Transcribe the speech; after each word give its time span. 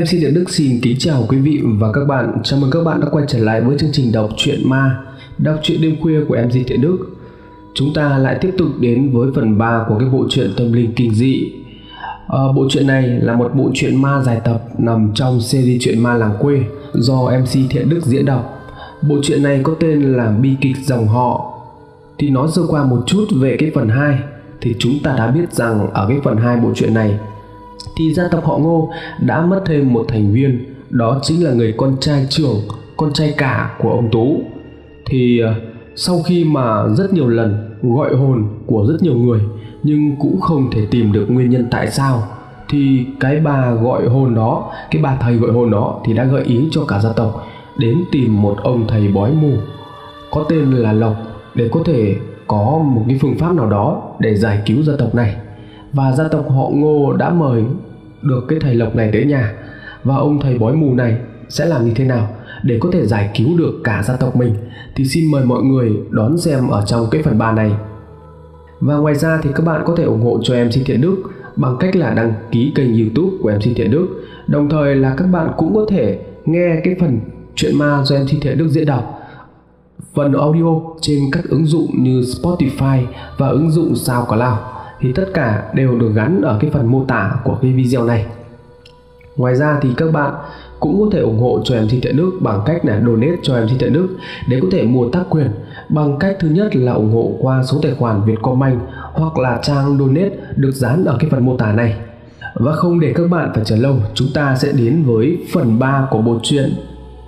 MC 0.00 0.12
Điện 0.12 0.34
Đức 0.34 0.50
xin 0.50 0.80
kính 0.80 0.96
chào 0.98 1.26
quý 1.28 1.38
vị 1.38 1.60
và 1.64 1.92
các 1.92 2.04
bạn. 2.04 2.32
Chào 2.44 2.60
mừng 2.60 2.70
các 2.70 2.84
bạn 2.84 3.00
đã 3.00 3.06
quay 3.10 3.24
trở 3.28 3.38
lại 3.38 3.60
với 3.60 3.78
chương 3.78 3.90
trình 3.92 4.12
đọc 4.12 4.30
truyện 4.36 4.70
ma, 4.70 4.98
đọc 5.38 5.56
truyện 5.62 5.80
đêm 5.82 5.96
khuya 6.02 6.24
của 6.28 6.36
MC 6.46 6.52
Điện 6.52 6.80
Đức. 6.80 6.98
Chúng 7.74 7.94
ta 7.94 8.18
lại 8.18 8.38
tiếp 8.40 8.54
tục 8.58 8.68
đến 8.80 9.10
với 9.12 9.28
phần 9.34 9.58
3 9.58 9.84
của 9.88 9.98
cái 9.98 10.08
bộ 10.08 10.26
truyện 10.30 10.50
tâm 10.56 10.72
linh 10.72 10.92
kinh 10.96 11.14
dị. 11.14 11.52
À, 12.28 12.38
bộ 12.56 12.66
truyện 12.70 12.86
này 12.86 13.08
là 13.08 13.36
một 13.36 13.52
bộ 13.54 13.70
truyện 13.74 14.02
ma 14.02 14.22
dài 14.24 14.40
tập 14.44 14.62
nằm 14.78 15.10
trong 15.14 15.40
series 15.40 15.82
truyện 15.82 16.02
ma 16.02 16.14
làng 16.14 16.36
quê 16.40 16.64
do 16.94 17.30
MC 17.40 17.70
Thiện 17.70 17.88
Đức 17.88 18.00
diễn 18.04 18.24
đọc. 18.24 18.58
Bộ 19.08 19.16
truyện 19.22 19.42
này 19.42 19.60
có 19.62 19.74
tên 19.80 20.12
là 20.12 20.30
Bi 20.30 20.56
kịch 20.60 20.76
dòng 20.84 21.08
họ. 21.08 21.52
Thì 22.18 22.30
nói 22.30 22.48
sơ 22.54 22.62
qua 22.68 22.84
một 22.84 23.02
chút 23.06 23.26
về 23.40 23.56
cái 23.58 23.70
phần 23.74 23.88
2 23.88 24.18
thì 24.60 24.74
chúng 24.78 24.98
ta 25.02 25.14
đã 25.18 25.30
biết 25.30 25.52
rằng 25.52 25.90
ở 25.92 26.06
cái 26.08 26.18
phần 26.24 26.36
2 26.36 26.56
bộ 26.56 26.70
truyện 26.74 26.94
này 26.94 27.18
thì 27.96 28.14
gia 28.14 28.28
tộc 28.28 28.46
họ 28.46 28.58
Ngô 28.58 28.92
đã 29.20 29.46
mất 29.46 29.62
thêm 29.66 29.92
một 29.92 30.04
thành 30.08 30.32
viên, 30.32 30.74
đó 30.90 31.20
chính 31.22 31.44
là 31.44 31.52
người 31.52 31.74
con 31.76 31.96
trai 32.00 32.26
trưởng, 32.30 32.60
con 32.96 33.12
trai 33.12 33.34
cả 33.36 33.76
của 33.78 33.90
ông 33.90 34.08
Tú. 34.12 34.40
Thì 35.06 35.40
à, 35.40 35.54
sau 35.96 36.22
khi 36.22 36.44
mà 36.44 36.88
rất 36.96 37.12
nhiều 37.12 37.28
lần 37.28 37.70
gọi 37.82 38.16
hồn 38.16 38.48
của 38.66 38.86
rất 38.88 39.02
nhiều 39.02 39.14
người 39.14 39.40
nhưng 39.82 40.16
cũng 40.16 40.40
không 40.40 40.70
thể 40.70 40.86
tìm 40.90 41.12
được 41.12 41.26
nguyên 41.28 41.50
nhân 41.50 41.66
tại 41.70 41.90
sao 41.90 42.22
thì 42.68 43.06
cái 43.20 43.40
bà 43.40 43.70
gọi 43.70 44.06
hồn 44.08 44.34
đó, 44.34 44.72
cái 44.90 45.02
bà 45.02 45.16
thầy 45.20 45.36
gọi 45.36 45.50
hồn 45.50 45.70
đó 45.70 46.00
thì 46.04 46.12
đã 46.12 46.24
gợi 46.24 46.44
ý 46.44 46.68
cho 46.70 46.84
cả 46.84 47.00
gia 47.00 47.12
tộc 47.12 47.46
đến 47.78 48.04
tìm 48.12 48.42
một 48.42 48.56
ông 48.62 48.84
thầy 48.88 49.08
bói 49.08 49.32
mù 49.32 49.52
có 50.30 50.44
tên 50.48 50.72
là 50.72 50.92
Lộc 50.92 51.16
để 51.54 51.68
có 51.72 51.80
thể 51.84 52.16
có 52.46 52.80
một 52.84 53.04
cái 53.08 53.18
phương 53.20 53.38
pháp 53.38 53.54
nào 53.54 53.70
đó 53.70 54.02
để 54.18 54.34
giải 54.34 54.62
cứu 54.66 54.82
gia 54.82 54.92
tộc 54.98 55.14
này 55.14 55.36
và 55.96 56.12
gia 56.12 56.28
tộc 56.28 56.50
họ 56.50 56.68
Ngô 56.72 57.12
đã 57.12 57.30
mời 57.30 57.64
được 58.22 58.44
cái 58.48 58.58
thầy 58.62 58.74
Lộc 58.74 58.96
này 58.96 59.10
đến 59.10 59.28
nhà 59.28 59.52
và 60.04 60.16
ông 60.16 60.40
thầy 60.40 60.58
bói 60.58 60.76
mù 60.76 60.94
này 60.94 61.16
sẽ 61.48 61.66
làm 61.66 61.84
như 61.84 61.92
thế 61.94 62.04
nào 62.04 62.28
để 62.62 62.78
có 62.80 62.88
thể 62.92 63.06
giải 63.06 63.30
cứu 63.36 63.58
được 63.58 63.80
cả 63.84 64.02
gia 64.02 64.16
tộc 64.16 64.36
mình 64.36 64.54
thì 64.96 65.04
xin 65.04 65.30
mời 65.30 65.44
mọi 65.44 65.62
người 65.62 65.92
đón 66.10 66.38
xem 66.38 66.68
ở 66.68 66.82
trong 66.86 67.06
cái 67.10 67.22
phần 67.22 67.38
3 67.38 67.52
này. 67.52 67.72
Và 68.80 68.96
ngoài 68.96 69.14
ra 69.14 69.40
thì 69.42 69.50
các 69.54 69.66
bạn 69.66 69.82
có 69.86 69.94
thể 69.96 70.04
ủng 70.04 70.20
hộ 70.20 70.38
cho 70.42 70.54
em 70.54 70.72
xin 70.72 70.84
Thiện 70.84 71.00
Đức 71.00 71.16
bằng 71.56 71.76
cách 71.80 71.96
là 71.96 72.14
đăng 72.14 72.34
ký 72.50 72.72
kênh 72.74 72.98
YouTube 72.98 73.36
của 73.42 73.48
em 73.48 73.60
xin 73.60 73.74
Thiện 73.74 73.90
Đức. 73.90 74.08
Đồng 74.46 74.68
thời 74.68 74.94
là 74.94 75.14
các 75.16 75.26
bạn 75.26 75.50
cũng 75.56 75.74
có 75.74 75.86
thể 75.88 76.18
nghe 76.44 76.80
cái 76.84 76.96
phần 77.00 77.20
chuyện 77.54 77.78
ma 77.78 78.02
do 78.04 78.16
em 78.16 78.28
xin 78.28 78.40
Thiện 78.40 78.58
Đức 78.58 78.68
diễn 78.68 78.86
đọc 78.86 79.20
phần 80.14 80.32
audio 80.32 80.80
trên 81.00 81.18
các 81.32 81.44
ứng 81.48 81.66
dụng 81.66 81.90
như 82.02 82.20
Spotify 82.20 83.02
và 83.38 83.48
ứng 83.48 83.70
dụng 83.70 83.94
SoundCloud 83.94 84.75
thì 85.00 85.12
tất 85.12 85.26
cả 85.34 85.70
đều 85.74 85.98
được 85.98 86.12
gắn 86.14 86.42
ở 86.42 86.58
cái 86.60 86.70
phần 86.70 86.86
mô 86.86 87.04
tả 87.04 87.32
của 87.44 87.58
cái 87.62 87.72
video 87.72 88.04
này. 88.04 88.26
Ngoài 89.36 89.54
ra 89.54 89.78
thì 89.82 89.88
các 89.96 90.12
bạn 90.12 90.34
cũng 90.80 91.00
có 91.00 91.06
thể 91.12 91.20
ủng 91.20 91.38
hộ 91.38 91.60
cho 91.64 91.74
MC 91.82 91.90
Thiện 91.90 92.16
Đức 92.16 92.32
bằng 92.40 92.60
cách 92.66 92.84
là 92.84 93.00
donate 93.00 93.36
cho 93.42 93.54
MC 93.54 93.80
Thiện 93.80 93.92
Đức 93.92 94.08
để 94.48 94.58
có 94.62 94.68
thể 94.72 94.82
mua 94.82 95.08
tác 95.08 95.22
quyền 95.30 95.50
bằng 95.88 96.18
cách 96.18 96.36
thứ 96.40 96.48
nhất 96.48 96.76
là 96.76 96.92
ủng 96.92 97.14
hộ 97.14 97.32
qua 97.40 97.62
số 97.62 97.78
tài 97.82 97.94
khoản 97.94 98.22
Vietcombank 98.26 98.82
hoặc 99.12 99.38
là 99.38 99.58
trang 99.62 99.98
donate 99.98 100.30
được 100.56 100.72
dán 100.72 101.04
ở 101.04 101.16
cái 101.20 101.30
phần 101.30 101.46
mô 101.46 101.56
tả 101.56 101.72
này. 101.72 101.96
Và 102.54 102.72
không 102.72 103.00
để 103.00 103.12
các 103.16 103.30
bạn 103.30 103.50
phải 103.54 103.64
chờ 103.64 103.76
lâu, 103.76 103.96
chúng 104.14 104.28
ta 104.34 104.56
sẽ 104.56 104.72
đến 104.72 105.02
với 105.02 105.38
phần 105.52 105.78
3 105.78 106.06
của 106.10 106.22
bộ 106.22 106.38
truyện 106.42 106.74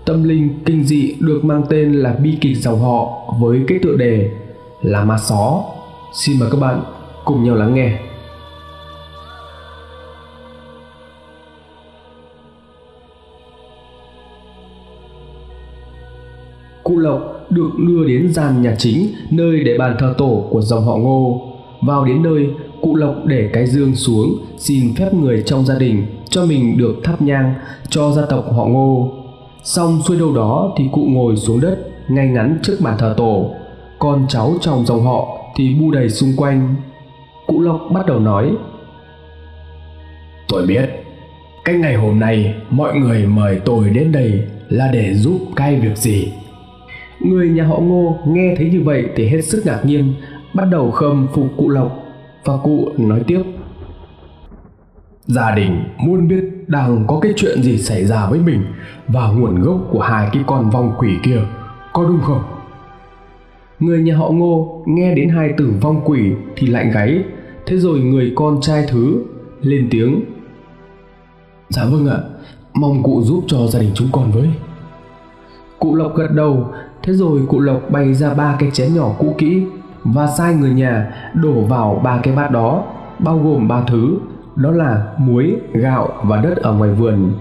tâm 0.06 0.24
linh 0.24 0.48
kinh 0.64 0.84
dị 0.84 1.14
được 1.20 1.44
mang 1.44 1.62
tên 1.68 1.92
là 1.92 2.12
bi 2.12 2.38
kịch 2.40 2.56
dòng 2.56 2.80
họ 2.80 3.08
với 3.40 3.64
cái 3.68 3.78
tựa 3.82 3.96
đề 3.96 4.30
là 4.82 5.04
ma 5.04 5.18
só. 5.18 5.64
Xin 6.14 6.40
mời 6.40 6.48
các 6.52 6.60
bạn 6.60 6.82
cùng 7.28 7.44
nhau 7.44 7.54
lắng 7.54 7.74
nghe. 7.74 7.98
Cụ 16.82 16.96
Lộc 16.96 17.20
được 17.50 17.70
đưa 17.78 18.04
đến 18.04 18.32
gian 18.32 18.62
nhà 18.62 18.74
chính 18.78 19.06
nơi 19.30 19.64
để 19.64 19.78
bàn 19.78 19.96
thờ 19.98 20.14
tổ 20.18 20.44
của 20.50 20.60
dòng 20.60 20.84
họ 20.84 20.96
Ngô. 20.96 21.40
Vào 21.86 22.04
đến 22.04 22.22
nơi, 22.22 22.50
cụ 22.82 22.96
Lộc 22.96 23.14
để 23.24 23.50
cái 23.52 23.66
dương 23.66 23.94
xuống 23.94 24.38
xin 24.58 24.94
phép 24.94 25.14
người 25.14 25.42
trong 25.46 25.66
gia 25.66 25.78
đình 25.78 26.06
cho 26.30 26.46
mình 26.46 26.78
được 26.78 26.96
thắp 27.04 27.22
nhang 27.22 27.54
cho 27.88 28.12
gia 28.12 28.26
tộc 28.26 28.44
họ 28.52 28.64
Ngô. 28.64 29.08
Xong 29.64 30.00
xuôi 30.08 30.18
đâu 30.18 30.34
đó 30.34 30.74
thì 30.78 30.84
cụ 30.92 31.06
ngồi 31.08 31.36
xuống 31.36 31.60
đất 31.60 31.78
ngay 32.08 32.26
ngắn 32.28 32.58
trước 32.62 32.76
bàn 32.80 32.96
thờ 32.98 33.14
tổ. 33.16 33.50
Con 33.98 34.26
cháu 34.28 34.54
trong 34.60 34.86
dòng 34.86 35.04
họ 35.04 35.38
thì 35.56 35.74
bu 35.74 35.90
đầy 35.90 36.10
xung 36.10 36.32
quanh 36.36 36.76
Cụ 37.48 37.60
Lộc 37.60 37.80
bắt 37.90 38.06
đầu 38.06 38.20
nói. 38.20 38.56
Tôi 40.48 40.66
biết 40.66 40.90
Cái 41.64 41.74
ngày 41.74 41.94
hôm 41.94 42.18
nay 42.18 42.54
mọi 42.70 42.98
người 42.98 43.26
mời 43.26 43.60
tôi 43.64 43.90
đến 43.90 44.12
đây 44.12 44.42
là 44.68 44.90
để 44.92 45.14
giúp 45.14 45.40
cái 45.56 45.80
việc 45.80 45.96
gì? 45.96 46.32
Người 47.20 47.48
nhà 47.48 47.64
họ 47.64 47.78
Ngô 47.78 48.18
nghe 48.26 48.54
thấy 48.56 48.70
như 48.70 48.82
vậy 48.84 49.08
thì 49.16 49.28
hết 49.28 49.40
sức 49.40 49.62
ngạc 49.66 49.80
nhiên 49.84 50.14
Bắt 50.54 50.64
đầu 50.64 50.90
khâm 50.90 51.26
phục 51.34 51.46
cụ 51.56 51.68
Lộc 51.68 52.04
Và 52.44 52.54
cụ 52.62 52.88
nói 52.96 53.20
tiếp. 53.26 53.42
Gia 55.26 55.54
đình 55.54 55.84
muốn 55.98 56.28
biết 56.28 56.44
đang 56.66 57.04
có 57.06 57.20
cái 57.20 57.32
chuyện 57.36 57.62
gì 57.62 57.78
xảy 57.78 58.04
ra 58.04 58.26
với 58.30 58.40
mình 58.40 58.62
Và 59.06 59.28
nguồn 59.28 59.62
gốc 59.62 59.80
của 59.90 60.00
hai 60.00 60.28
cái 60.32 60.42
con 60.46 60.70
vong 60.70 60.94
quỷ 60.98 61.10
kia 61.22 61.40
Có 61.92 62.04
đúng 62.04 62.20
không? 62.20 62.42
Người 63.80 64.02
nhà 64.02 64.16
họ 64.16 64.30
Ngô 64.30 64.82
nghe 64.86 65.14
đến 65.14 65.28
hai 65.28 65.52
tử 65.56 65.72
vong 65.80 66.00
quỷ 66.04 66.32
thì 66.56 66.66
lạnh 66.66 66.90
gáy 66.94 67.22
Thế 67.68 67.76
rồi 67.76 68.00
người 68.00 68.32
con 68.36 68.60
trai 68.60 68.86
thứ 68.88 69.24
lên 69.60 69.88
tiếng. 69.90 70.20
Dạ 71.68 71.84
vâng 71.84 72.06
ạ 72.06 72.18
Mong 72.74 73.02
cụ 73.02 73.22
giúp 73.22 73.44
cho 73.46 73.66
gia 73.66 73.80
đình 73.80 73.90
chúng 73.94 74.08
con 74.12 74.30
với. 74.32 74.48
Cụ 75.78 75.94
Lộc 75.94 76.16
gật 76.16 76.28
đầu 76.34 76.66
Thế 77.02 77.12
rồi 77.12 77.40
cụ 77.48 77.60
Lộc 77.60 77.90
bày 77.90 78.14
ra 78.14 78.34
ba 78.34 78.56
cái 78.58 78.70
chén 78.70 78.94
nhỏ 78.94 79.14
cũ 79.18 79.34
kỹ 79.38 79.66
Và 80.04 80.26
sai 80.26 80.54
người 80.54 80.70
nhà 80.70 81.14
đổ 81.34 81.52
vào 81.52 82.00
ba 82.04 82.20
cái 82.22 82.36
bát 82.36 82.50
đó 82.50 82.84
Bao 83.18 83.38
gồm 83.38 83.68
ba 83.68 83.82
thứ 83.82 84.18
Đó 84.56 84.70
là 84.70 85.12
muối, 85.18 85.56
gạo 85.72 86.08
và 86.22 86.36
đất 86.36 86.56
ở 86.56 86.72
ngoài 86.72 86.90
vườn. 86.90 87.32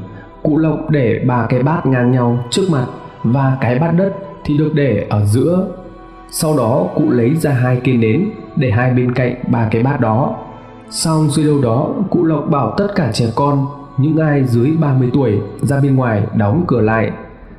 Cụ 0.44 0.58
Lộc 0.58 0.90
để 0.90 1.24
ba 1.28 1.46
cái 1.50 1.64
bát 1.64 1.86
ngang 1.86 2.12
nhau 2.12 2.44
trước 2.50 2.64
mặt 2.72 2.86
Và 3.24 3.58
cái 3.62 3.80
bát 3.80 3.92
đất 3.92 4.14
thì 4.44 4.58
được 4.58 4.72
để 4.74 5.08
ở 5.10 5.26
giữa. 5.26 5.68
Sau 6.30 6.58
đó 6.58 6.88
cụ 6.96 7.10
lấy 7.10 7.36
ra 7.36 7.52
hai 7.52 7.82
cây 7.84 7.98
nến 7.98 8.30
để 8.58 8.72
hai 8.72 8.94
bên 8.94 9.14
cạnh 9.14 9.36
ba 9.52 9.68
cái 9.72 9.84
bát 9.84 10.02
đó. 10.02 10.36
Xong 10.90 11.30
suy 11.30 11.44
đâu 11.44 11.62
đó, 11.62 11.94
cụ 12.10 12.24
Lộc 12.24 12.50
bảo 12.50 12.74
tất 12.78 12.88
cả 12.96 13.12
trẻ 13.14 13.26
con, 13.36 13.66
những 13.98 14.18
ai 14.18 14.44
dưới 14.44 14.72
30 14.80 15.10
tuổi 15.14 15.40
ra 15.62 15.80
bên 15.80 15.96
ngoài 15.96 16.24
đóng 16.36 16.64
cửa 16.68 16.82
lại. 16.82 17.12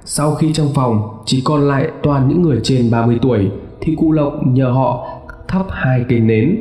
Sau 0.04 0.34
khi 0.34 0.52
trong 0.52 0.68
phòng 0.74 1.08
chỉ 1.24 1.42
còn 1.44 1.68
lại 1.68 1.90
toàn 2.02 2.28
những 2.28 2.42
người 2.42 2.60
trên 2.62 2.90
30 2.90 3.18
tuổi 3.22 3.50
thì 3.80 3.96
cụ 3.98 4.12
Lộc 4.12 4.32
nhờ 4.46 4.70
họ 4.70 5.06
thắp 5.48 5.66
hai 5.70 6.04
cây 6.08 6.20
nến. 6.20 6.60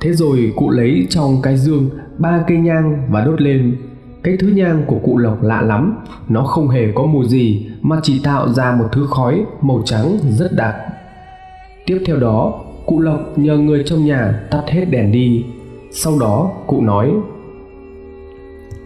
Thế 0.00 0.12
rồi 0.12 0.52
cụ 0.56 0.70
lấy 0.70 1.06
trong 1.10 1.42
cái 1.42 1.56
dương 1.56 1.90
ba 2.18 2.44
cây 2.48 2.58
nhang 2.58 3.02
và 3.10 3.24
đốt 3.24 3.40
lên 3.40 3.76
cái 4.22 4.36
thứ 4.36 4.46
nhang 4.46 4.82
của 4.86 4.98
cụ 5.04 5.18
Lộc 5.18 5.42
lạ 5.42 5.62
lắm, 5.62 5.96
nó 6.28 6.44
không 6.44 6.68
hề 6.68 6.92
có 6.94 7.06
mùi 7.06 7.26
gì 7.26 7.66
mà 7.82 8.00
chỉ 8.02 8.20
tạo 8.24 8.48
ra 8.48 8.76
một 8.78 8.88
thứ 8.92 9.06
khói 9.10 9.44
màu 9.60 9.82
trắng 9.84 10.18
rất 10.28 10.52
đặc. 10.56 10.74
Tiếp 11.88 12.02
theo 12.06 12.16
đó, 12.16 12.60
cụ 12.86 13.00
Lộc 13.00 13.38
nhờ 13.38 13.56
người 13.56 13.82
trong 13.86 14.04
nhà 14.04 14.40
tắt 14.50 14.62
hết 14.68 14.84
đèn 14.90 15.12
đi. 15.12 15.44
Sau 15.90 16.18
đó, 16.18 16.50
cụ 16.66 16.80
nói: 16.80 17.12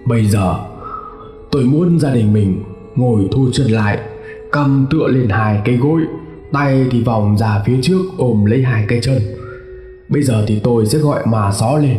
"Bây 0.05 0.25
giờ, 0.25 0.55
tôi 1.51 1.65
muốn 1.65 1.99
gia 1.99 2.15
đình 2.15 2.33
mình 2.33 2.63
ngồi 2.95 3.29
thu 3.33 3.49
chân 3.53 3.67
lại, 3.67 3.99
cầm 4.51 4.87
tựa 4.91 5.07
lên 5.07 5.29
hai 5.29 5.61
cái 5.65 5.77
gối, 5.77 6.01
tay 6.53 6.87
thì 6.91 7.03
vòng 7.03 7.39
ra 7.39 7.63
phía 7.67 7.79
trước 7.83 8.01
ôm 8.19 8.45
lấy 8.45 8.63
hai 8.63 8.85
cái 8.89 9.01
chân. 9.03 9.19
Bây 10.09 10.23
giờ 10.23 10.45
thì 10.47 10.61
tôi 10.65 10.87
sẽ 10.87 10.99
gọi 10.99 11.23
mà 11.27 11.53
gió 11.53 11.77
lên 11.77 11.97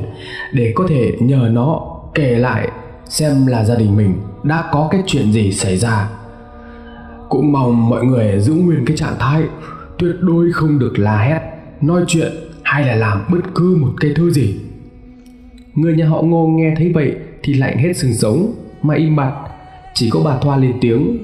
để 0.54 0.72
có 0.76 0.86
thể 0.90 1.12
nhờ 1.20 1.50
nó 1.52 1.82
kể 2.16 2.36
lại 2.36 2.70
xem 3.06 3.48
là 3.48 3.66
gia 3.66 3.76
đình 3.76 3.98
mình 3.98 4.14
đã 4.44 4.70
có 4.72 4.88
cái 4.92 5.04
chuyện 5.06 5.32
gì 5.32 5.52
xảy 5.52 5.78
ra 5.78 6.10
cũng 7.30 7.52
mong 7.52 7.90
mọi 7.90 8.06
người 8.06 8.40
giữ 8.40 8.54
nguyên 8.54 8.86
cái 8.86 8.98
trạng 8.98 9.16
thái 9.20 9.44
tuyệt 10.04 10.16
đối 10.22 10.52
không 10.52 10.80
được 10.80 11.00
la 11.00 11.18
hét 11.18 11.40
nói 11.82 12.04
chuyện 12.08 12.32
hay 12.64 12.86
là 12.86 12.96
làm 12.96 13.26
bất 13.32 13.40
cứ 13.56 13.78
một 13.82 13.92
cái 14.00 14.12
thứ 14.16 14.32
gì. 14.32 14.56
Người 15.76 15.94
nhà 15.94 16.08
họ 16.08 16.22
ngô 16.22 16.48
nghe 16.48 16.74
thấy 16.78 16.92
vậy 16.94 17.16
thì 17.44 17.54
lạnh 17.54 17.78
hết 17.78 17.98
sừng 17.98 18.14
sống 18.14 18.54
mà 18.82 18.96
im 18.96 19.16
bặt. 19.16 19.32
Chỉ 19.94 20.10
có 20.10 20.20
bà 20.26 20.38
thoa 20.38 20.58
lên 20.58 20.74
tiếng. 20.82 21.18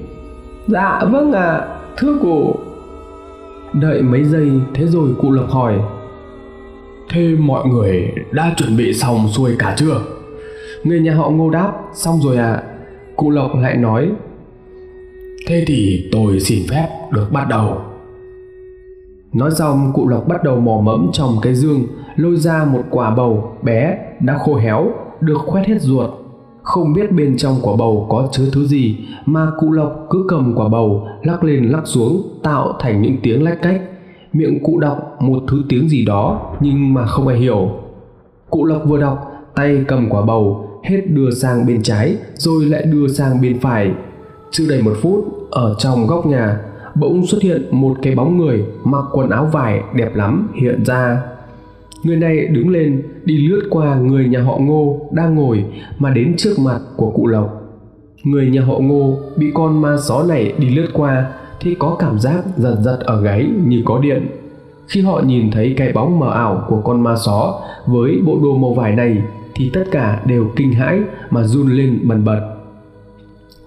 Dạ 0.68 1.00
vâng 1.12 1.32
ạ 1.32 1.42
à, 1.42 1.66
thưa 1.96 2.18
cụ. 2.22 2.54
Đợi 3.72 4.02
mấy 4.02 4.24
giây 4.24 4.50
thế 4.74 4.86
rồi 4.86 5.10
cụ 5.20 5.30
lộc 5.30 5.50
hỏi. 5.50 5.74
Thế 7.10 7.28
mọi 7.38 7.68
người 7.68 8.12
đã 8.32 8.54
chuẩn 8.56 8.76
bị 8.76 8.94
xong 8.94 9.28
xuôi 9.28 9.56
cả 9.58 9.74
chưa? 9.78 10.00
Người 10.84 11.00
nhà 11.00 11.14
họ 11.14 11.30
ngô 11.30 11.50
đáp 11.50 11.72
Xong 11.94 12.20
rồi 12.22 12.36
à 12.36 12.62
Cụ 13.16 13.30
Lộc 13.30 13.56
lại 13.56 13.76
nói. 13.76 14.10
Thế 15.46 15.64
thì 15.66 16.08
tôi 16.12 16.40
xin 16.40 16.66
phép 16.68 16.88
được 17.12 17.32
bắt 17.32 17.48
đầu 17.48 17.89
Nói 19.32 19.50
xong, 19.50 19.92
cụ 19.94 20.08
Lộc 20.08 20.28
bắt 20.28 20.44
đầu 20.44 20.60
mò 20.60 20.80
mẫm 20.82 21.10
trong 21.12 21.36
cái 21.42 21.54
dương, 21.54 21.82
Lôi 22.16 22.36
ra 22.36 22.64
một 22.64 22.82
quả 22.90 23.14
bầu 23.14 23.56
bé 23.62 23.98
đã 24.20 24.38
khô 24.38 24.54
héo, 24.54 24.86
Được 25.20 25.38
khoét 25.46 25.66
hết 25.66 25.80
ruột. 25.80 26.10
Không 26.62 26.92
biết 26.92 27.12
bên 27.12 27.36
trong 27.36 27.56
quả 27.62 27.76
bầu 27.78 28.06
có 28.10 28.28
chứa 28.32 28.50
thứ 28.52 28.66
gì, 28.66 28.98
mà 29.26 29.50
cụ 29.58 29.72
lộc 29.72 30.06
cứ 30.10 30.24
cầm 30.28 30.52
quả 30.56 30.68
bầu, 30.68 31.06
lắc 31.22 31.44
lên 31.44 31.64
lắc 31.64 31.82
xuống, 31.84 32.22
tạo 32.42 32.72
thành 32.80 33.02
những 33.02 33.16
tiếng 33.22 33.42
lách 33.42 33.62
cách. 33.62 33.82
Miệng 34.32 34.64
cụ 34.64 34.80
đọc 34.80 35.16
một 35.20 35.42
thứ 35.48 35.62
tiếng 35.68 35.88
gì 35.88 36.04
đó, 36.04 36.40
nhưng 36.60 36.94
mà 36.94 37.06
không 37.06 37.28
ai 37.28 37.38
hiểu. 37.38 37.68
Cụ 38.50 38.64
lộc 38.64 38.82
vừa 38.86 39.00
đọc, 39.00 39.32
tay 39.54 39.84
cầm 39.88 40.08
quả 40.10 40.22
bầu, 40.22 40.68
hết 40.84 41.00
đưa 41.08 41.30
sang 41.30 41.66
bên 41.66 41.82
trái, 41.82 42.16
rồi 42.34 42.64
lại 42.64 42.82
đưa 42.82 43.08
sang 43.08 43.40
bên 43.40 43.60
phải. 43.60 43.90
Chưa 44.50 44.68
đầy 44.68 44.82
một 44.82 44.94
phút, 45.02 45.24
ở 45.50 45.74
trong 45.78 46.06
góc 46.06 46.26
nhà 46.26 46.60
bỗng 46.94 47.26
xuất 47.26 47.42
hiện 47.42 47.62
một 47.70 47.96
cái 48.02 48.14
bóng 48.14 48.38
người 48.38 48.64
mặc 48.84 49.04
quần 49.12 49.30
áo 49.30 49.48
vải 49.52 49.80
đẹp 49.94 50.16
lắm 50.16 50.48
hiện 50.54 50.84
ra. 50.84 51.22
Người 52.02 52.16
này 52.16 52.46
đứng 52.46 52.68
lên, 52.68 53.02
đi 53.24 53.48
lướt 53.48 53.62
qua 53.70 53.96
người 53.96 54.28
nhà 54.28 54.42
họ 54.42 54.58
ngô 54.58 55.08
đang 55.12 55.34
ngồi 55.34 55.64
mà 55.98 56.10
đến 56.10 56.34
trước 56.36 56.54
mặt 56.58 56.80
của 56.96 57.10
cụ 57.10 57.26
lộc. 57.26 57.62
Người 58.24 58.50
nhà 58.50 58.62
họ 58.62 58.78
ngô 58.78 59.16
bị 59.36 59.50
con 59.54 59.82
ma 59.82 59.96
só 60.08 60.22
này 60.22 60.52
đi 60.58 60.70
lướt 60.70 60.88
qua 60.92 61.32
thì 61.60 61.74
có 61.74 61.96
cảm 61.98 62.18
giác 62.18 62.42
giật 62.56 62.76
giật 62.80 62.98
ở 63.00 63.22
gáy 63.22 63.50
như 63.66 63.82
có 63.84 63.98
điện. 63.98 64.26
Khi 64.88 65.02
họ 65.02 65.20
nhìn 65.26 65.50
thấy 65.50 65.74
cái 65.76 65.92
bóng 65.92 66.18
mờ 66.18 66.30
ảo 66.30 66.64
của 66.68 66.80
con 66.80 67.00
ma 67.00 67.16
só 67.16 67.60
với 67.86 68.20
bộ 68.24 68.38
đồ 68.42 68.56
màu 68.56 68.74
vải 68.74 68.92
này 68.92 69.22
thì 69.54 69.70
tất 69.74 69.84
cả 69.90 70.22
đều 70.26 70.50
kinh 70.56 70.72
hãi 70.72 71.00
mà 71.30 71.42
run 71.42 71.68
lên 71.68 72.00
bần 72.02 72.24
bật. 72.24 72.40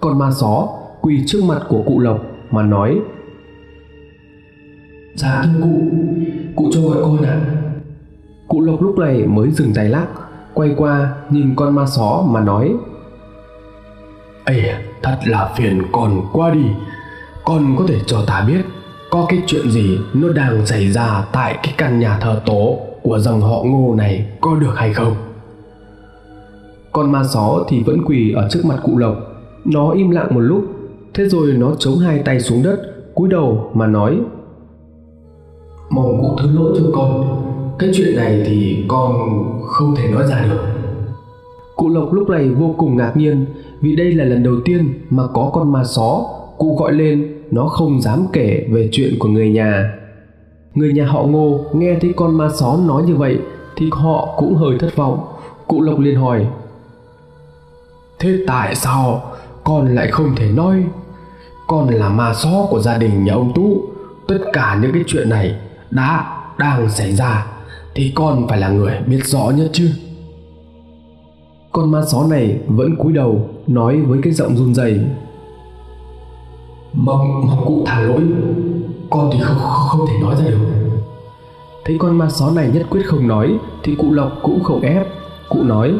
Con 0.00 0.18
ma 0.18 0.30
só 0.40 0.68
quỳ 1.00 1.22
trước 1.26 1.44
mặt 1.44 1.60
của 1.68 1.82
cụ 1.86 2.00
lộc 2.00 2.20
mà 2.54 2.62
nói. 2.62 3.00
Dạ 5.14 5.42
thưa 5.44 5.60
cụ 5.62 5.80
cụ 6.56 6.70
cho 6.72 6.80
gọi 6.80 7.02
con 7.02 7.22
ạ. 7.22 7.30
À? 7.30 7.64
cụ 8.48 8.60
lộc 8.60 8.82
lúc 8.82 8.98
này 8.98 9.26
mới 9.26 9.50
dừng 9.50 9.74
tay 9.74 9.88
lắc 9.88 10.06
quay 10.54 10.74
qua 10.76 11.14
nhìn 11.30 11.54
con 11.56 11.74
ma 11.74 11.86
só 11.86 12.24
mà 12.28 12.40
nói. 12.40 12.74
Ây 14.44 14.62
thật 15.02 15.18
là 15.24 15.52
phiền 15.56 15.82
con 15.92 16.22
qua 16.32 16.50
đi. 16.50 16.64
Con 17.44 17.76
có 17.78 17.84
thể 17.88 18.00
cho 18.06 18.24
ta 18.26 18.44
biết 18.48 18.62
có 19.10 19.26
cái 19.28 19.42
chuyện 19.46 19.70
gì 19.70 19.98
nó 20.14 20.28
đang 20.28 20.66
xảy 20.66 20.92
ra 20.92 21.24
tại 21.32 21.58
cái 21.62 21.74
căn 21.76 21.98
nhà 21.98 22.18
thờ 22.18 22.40
tổ 22.46 22.78
của 23.02 23.18
dòng 23.18 23.40
họ 23.40 23.62
ngô 23.64 23.94
này 23.94 24.26
có 24.40 24.54
được 24.54 24.72
hay 24.76 24.92
không? 24.92 25.14
Con 26.92 27.12
ma 27.12 27.22
só 27.24 27.64
thì 27.68 27.82
vẫn 27.82 28.04
quỳ 28.04 28.32
ở 28.32 28.48
trước 28.50 28.64
mặt 28.64 28.76
cụ 28.82 28.98
lộc. 28.98 29.16
Nó 29.64 29.90
im 29.90 30.10
lặng 30.10 30.34
một 30.34 30.40
lúc 30.40 30.73
thế 31.14 31.24
rồi 31.24 31.52
nó 31.52 31.74
chống 31.78 31.98
hai 31.98 32.18
tay 32.18 32.40
xuống 32.40 32.62
đất 32.62 32.80
cúi 33.14 33.28
đầu 33.28 33.70
mà 33.74 33.86
nói. 33.86 34.20
Mong 35.90 36.22
cụ 36.22 36.36
thứ 36.42 36.50
lỗi 36.52 36.74
cho 36.78 36.84
con. 36.94 37.40
Cái 37.78 37.90
chuyện 37.94 38.16
này 38.16 38.42
thì 38.46 38.84
con 38.88 39.12
không 39.66 39.94
thể 39.96 40.10
nói 40.10 40.26
ra 40.26 40.46
được. 40.50 40.60
Cụ 41.76 41.88
lộc 41.88 42.12
lúc 42.12 42.28
này 42.28 42.48
vô 42.48 42.74
cùng 42.78 42.96
ngạc 42.96 43.16
nhiên 43.16 43.46
vì 43.80 43.96
đây 43.96 44.12
là 44.12 44.24
lần 44.24 44.42
đầu 44.42 44.54
tiên 44.64 44.94
mà 45.10 45.22
có 45.34 45.50
con 45.52 45.72
ma 45.72 45.84
só. 45.84 46.24
Cụ 46.58 46.76
gọi 46.76 46.92
lên 46.92 47.42
nó 47.50 47.66
không 47.66 48.00
dám 48.00 48.26
kể 48.32 48.66
về 48.70 48.88
chuyện 48.92 49.14
của 49.18 49.28
người 49.28 49.50
nhà. 49.50 49.94
Người 50.74 50.92
nhà 50.92 51.06
họ 51.06 51.22
ngô 51.22 51.60
nghe 51.72 51.98
thấy 52.00 52.12
con 52.16 52.38
ma 52.38 52.48
só 52.54 52.78
nói 52.86 53.02
như 53.06 53.16
vậy 53.16 53.38
thì 53.76 53.90
họ 53.92 54.34
cũng 54.36 54.54
hơi 54.54 54.78
thất 54.78 54.96
vọng. 54.96 55.18
Cụ 55.66 55.82
lộc 55.82 55.98
liền 55.98 56.16
hỏi 56.16 56.46
thế 58.18 58.38
tại 58.46 58.74
sao 58.74 59.22
con 59.64 59.94
lại 59.94 60.10
không 60.10 60.34
thể 60.36 60.52
nói 60.52 60.84
con 61.66 61.88
là 61.88 62.08
ma 62.08 62.34
só 62.34 62.66
của 62.70 62.80
gia 62.80 62.98
đình 62.98 63.24
nhà 63.24 63.32
ông 63.32 63.52
tú. 63.54 63.82
Tất 64.28 64.38
cả 64.52 64.78
những 64.82 64.92
cái 64.92 65.04
chuyện 65.06 65.28
này 65.28 65.56
đã, 65.90 66.36
đang 66.58 66.90
xảy 66.90 67.12
ra, 67.12 67.46
thì 67.94 68.12
con 68.14 68.48
phải 68.48 68.58
là 68.58 68.68
người 68.68 68.98
biết 69.06 69.20
rõ 69.24 69.50
nhất 69.50 69.70
chứ. 69.72 69.90
Con 71.72 71.92
ma 71.92 72.02
só 72.06 72.26
này 72.26 72.58
vẫn 72.66 72.96
cúi 72.96 73.12
đầu 73.12 73.48
nói 73.66 74.00
với 74.00 74.18
cái 74.22 74.32
giọng 74.32 74.56
run 74.56 74.74
rẩy. 74.74 75.00
Mong 76.92 77.46
mong 77.46 77.64
cụ 77.66 77.82
thả 77.86 78.00
lỗi. 78.00 78.22
Con 79.10 79.30
thì 79.32 79.38
không 79.42 79.58
không 79.58 80.06
thể 80.06 80.18
nói 80.22 80.34
ra 80.36 80.44
được. 80.44 80.58
Thấy 81.84 81.96
con 81.98 82.18
ma 82.18 82.28
só 82.30 82.50
này 82.50 82.70
nhất 82.74 82.86
quyết 82.90 83.02
không 83.06 83.28
nói, 83.28 83.58
thì 83.82 83.94
cụ 83.94 84.12
lộc 84.12 84.32
cũng 84.42 84.64
không 84.64 84.80
ép. 84.80 85.06
Cụ 85.48 85.62
nói, 85.62 85.94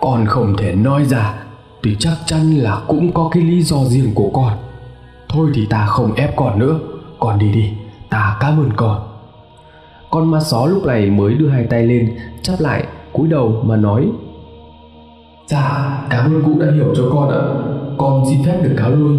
con 0.00 0.26
không 0.26 0.56
thể 0.56 0.74
nói 0.74 1.04
ra 1.04 1.45
thì 1.82 1.96
chắc 1.98 2.16
chắn 2.26 2.58
là 2.58 2.82
cũng 2.88 3.12
có 3.12 3.28
cái 3.32 3.42
lý 3.42 3.62
do 3.62 3.84
riêng 3.84 4.14
của 4.14 4.30
con. 4.32 4.52
Thôi 5.28 5.50
thì 5.54 5.66
ta 5.70 5.86
không 5.86 6.14
ép 6.14 6.36
con 6.36 6.58
nữa. 6.58 6.78
Con 7.18 7.38
đi 7.38 7.52
đi 7.52 7.70
ta 8.10 8.36
cảm 8.40 8.60
ơn 8.60 8.70
con. 8.76 9.00
Con 10.10 10.30
ma 10.30 10.40
só 10.40 10.66
lúc 10.66 10.86
này 10.86 11.10
mới 11.10 11.34
đưa 11.34 11.48
hai 11.48 11.64
tay 11.64 11.86
lên 11.86 12.16
chắp 12.42 12.60
lại 12.60 12.86
cúi 13.12 13.28
đầu 13.28 13.62
mà 13.64 13.76
nói. 13.76 14.08
Dạ 15.46 16.06
cảm 16.10 16.34
ơn 16.34 16.42
cụ 16.44 16.60
đã 16.60 16.72
hiểu 16.72 16.94
cho 16.96 17.02
con 17.12 17.28
ạ. 17.28 17.42
Con 17.98 18.24
xin 18.30 18.44
phép 18.44 18.60
được 18.62 18.74
cáo 18.76 18.90
lui 18.90 19.18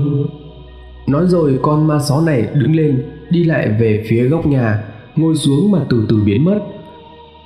nói 1.07 1.27
rồi 1.27 1.59
con 1.61 1.87
ma 1.87 1.99
só 1.99 2.21
này 2.21 2.47
đứng 2.53 2.75
lên 2.75 3.03
đi 3.29 3.43
lại 3.43 3.69
về 3.79 4.03
phía 4.09 4.23
góc 4.23 4.45
nhà 4.45 4.83
ngồi 5.15 5.35
xuống 5.35 5.71
mà 5.71 5.79
từ 5.89 6.05
từ 6.09 6.23
biến 6.25 6.45
mất. 6.45 6.59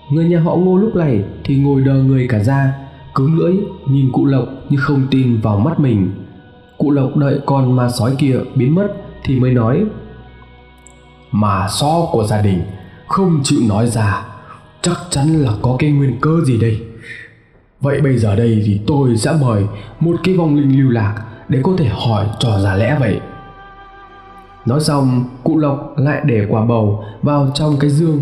Người 0.09 0.25
nhà 0.25 0.39
họ 0.39 0.55
ngô 0.55 0.77
lúc 0.77 0.95
này 0.95 1.23
thì 1.43 1.57
ngồi 1.57 1.81
đờ 1.81 1.93
người 1.93 2.27
cả 2.29 2.39
ra 2.39 2.73
cứng 3.15 3.37
lưỡi 3.37 3.55
nhìn 3.85 4.11
cụ 4.11 4.25
lộc 4.25 4.47
như 4.69 4.77
không 4.77 5.07
tin 5.11 5.41
vào 5.41 5.59
mắt 5.59 5.79
mình. 5.79 6.11
Cụ 6.77 6.91
lộc 6.91 7.15
đợi 7.15 7.39
con 7.45 7.75
ma 7.75 7.89
sói 7.89 8.15
kia 8.17 8.39
biến 8.55 8.75
mất 8.75 8.87
thì 9.23 9.39
mới 9.39 9.53
nói, 9.53 9.85
mà 11.31 11.67
so 11.69 12.05
của 12.11 12.23
gia 12.23 12.41
đình, 12.41 12.61
không 13.07 13.39
chịu 13.43 13.59
nói 13.69 13.87
ra, 13.87 14.25
chắc 14.81 14.97
chắn 15.09 15.27
là 15.27 15.51
có 15.61 15.75
cái 15.79 15.91
nguyên 15.91 16.17
cơ 16.21 16.41
gì 16.45 16.57
đây? 16.61 16.81
Vậy 17.81 18.01
bây 18.01 18.17
giờ 18.17 18.35
đây 18.35 18.63
thì 18.65 18.81
tôi 18.87 19.17
sẽ 19.17 19.33
mời 19.41 19.65
một 19.99 20.15
cái 20.23 20.37
vong 20.37 20.55
linh 20.55 20.79
lưu 20.81 20.91
lạc 20.91 21.23
để 21.47 21.59
có 21.63 21.71
thể 21.77 21.85
hỏi 21.85 22.25
trò 22.39 22.59
ra 22.59 22.75
lẽ 22.75 22.97
vậy. 22.99 23.19
Nói 24.65 24.79
xong, 24.79 25.23
cụ 25.43 25.57
lộc 25.57 25.93
lại 25.97 26.21
để 26.25 26.47
quả 26.49 26.65
bầu 26.65 27.03
vào 27.21 27.51
trong 27.53 27.77
cái 27.79 27.89
dương. 27.89 28.19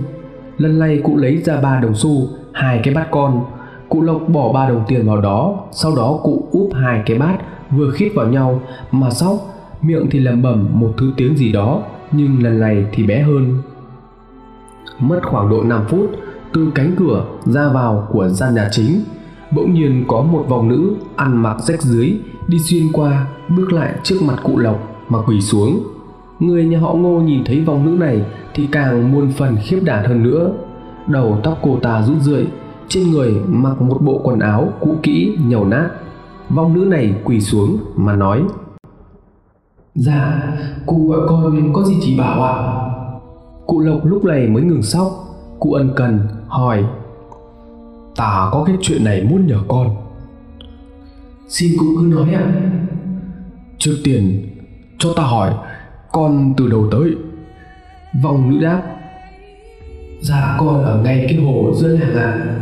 Lần 0.57 0.80
này 0.80 1.01
cụ 1.03 1.18
lấy 1.18 1.38
ra 1.38 1.62
ba 1.62 1.80
đồng 1.80 1.95
xu, 1.95 2.27
hai 2.53 2.80
cái 2.83 2.94
bát 2.94 3.07
con 3.12 3.45
cụ 3.89 4.01
lộc 4.01 4.30
bỏ 4.30 4.53
ba 4.53 4.69
đồng 4.69 4.83
tiền 4.88 5.07
vào 5.07 5.21
đó, 5.21 5.57
sau 5.71 5.95
đó 5.95 6.19
cụ 6.24 6.47
úp 6.51 6.69
hai 6.74 7.03
cái 7.06 7.18
bát, 7.18 7.38
vừa 7.71 7.91
khít 7.91 8.12
vào 8.15 8.27
nhau 8.27 8.62
mà 8.91 9.09
sóc. 9.09 9.36
Miệng 9.81 10.07
thì 10.12 10.19
lẩm 10.19 10.41
bẩm 10.41 10.68
một 10.74 10.94
thứ 10.97 11.13
tiếng 11.18 11.38
gì 11.38 11.51
đó, 11.51 11.81
nhưng 12.12 12.44
lần 12.44 12.59
này 12.59 12.86
thì 12.91 13.03
bé 13.03 13.21
hơn. 13.21 13.62
Mất 15.00 15.19
khoảng 15.24 15.50
độ 15.50 15.63
5 15.63 15.86
phút, 15.89 16.12
từ 16.53 16.71
cánh 16.75 16.95
cửa 16.97 17.25
ra 17.45 17.69
vào 17.69 18.07
của 18.12 18.27
gian 18.27 18.56
nhà 18.56 18.69
chính, 18.71 19.01
bỗng 19.51 19.74
nhiên 19.74 20.06
có 20.07 20.21
một 20.21 20.45
vòng 20.47 20.68
nữ 20.68 20.95
ăn 21.15 21.38
mặc 21.44 21.57
rách 21.59 21.81
dưới 21.81 22.18
đi 22.47 22.59
xuyên 22.59 22.92
qua, 22.94 23.28
bước 23.49 23.73
lại 23.73 23.94
trước 24.04 24.16
mặt 24.21 24.35
cụ 24.44 24.57
lộc 24.57 24.80
mà 25.09 25.19
quỳ 25.28 25.42
xuống. 25.42 25.83
Người 26.40 26.66
nhà 26.66 26.80
họ 26.80 26.94
ngô 26.94 27.19
nhìn 27.19 27.44
thấy 27.44 27.61
vòng 27.61 27.85
nữ 27.85 27.92
này 28.06 28.25
thì 28.54 28.68
càng 28.71 29.11
muôn 29.11 29.31
phần 29.31 29.57
khiếp 29.64 29.80
đảm 29.83 30.06
hơn 30.06 30.23
nữa. 30.23 30.52
Đầu 31.07 31.40
tóc 31.44 31.59
cô 31.61 31.80
ta 31.81 32.02
rũ 32.02 32.14
rượi 32.19 32.47
trên 32.90 33.12
người 33.12 33.36
mặc 33.48 33.81
một 33.81 33.98
bộ 34.02 34.22
quần 34.24 34.40
áo 34.40 34.74
cũ 34.80 34.96
kỹ 35.04 35.38
nhầu 35.48 35.66
nát 35.66 35.90
vong 36.50 36.74
nữ 36.74 36.86
này 36.86 37.16
quỳ 37.24 37.42
xuống 37.42 37.78
mà 37.96 38.16
nói 38.16 38.44
dạ 39.96 40.54
cụ 40.86 41.08
gọi 41.08 41.19
con 41.28 41.74
có 41.74 41.84
gì 41.84 41.96
chỉ 42.02 42.18
bảo 42.18 42.44
ạ 42.44 42.52
à? 42.52 42.90
cụ 43.68 43.80
lộc 43.80 44.06
lúc 44.06 44.26
này 44.26 44.48
mới 44.48 44.64
ngừng 44.64 44.84
sóc 44.84 45.08
cụ 45.60 45.74
ân 45.74 45.90
cần 45.96 46.19
hỏi 46.48 46.86
ta 48.16 48.50
có 48.52 48.64
cái 48.68 48.76
chuyện 48.81 49.04
này 49.04 49.24
muốn 49.24 49.48
nhờ 49.48 49.58
con 49.68 49.96
xin 51.48 51.72
cụ 51.80 51.86
cứ 51.98 52.06
nói 52.06 52.34
ạ 52.34 52.42
à. 52.42 52.72
trước 53.78 53.96
tiên 54.04 54.50
cho 54.98 55.14
ta 55.16 55.24
hỏi 55.24 55.54
con 56.12 56.54
từ 56.58 56.68
đầu 56.68 56.88
tới 56.92 57.16
vòng 58.24 58.50
nữ 58.50 58.66
đáp 58.66 58.81
dạ 60.22 60.56
con 60.60 60.84
ở 60.84 61.02
ngay 61.04 61.26
cái 61.30 61.40
hồ 61.40 61.72
giữa 61.76 61.88
làng 61.88 62.16
ạ 62.16 62.24
à 62.24 62.58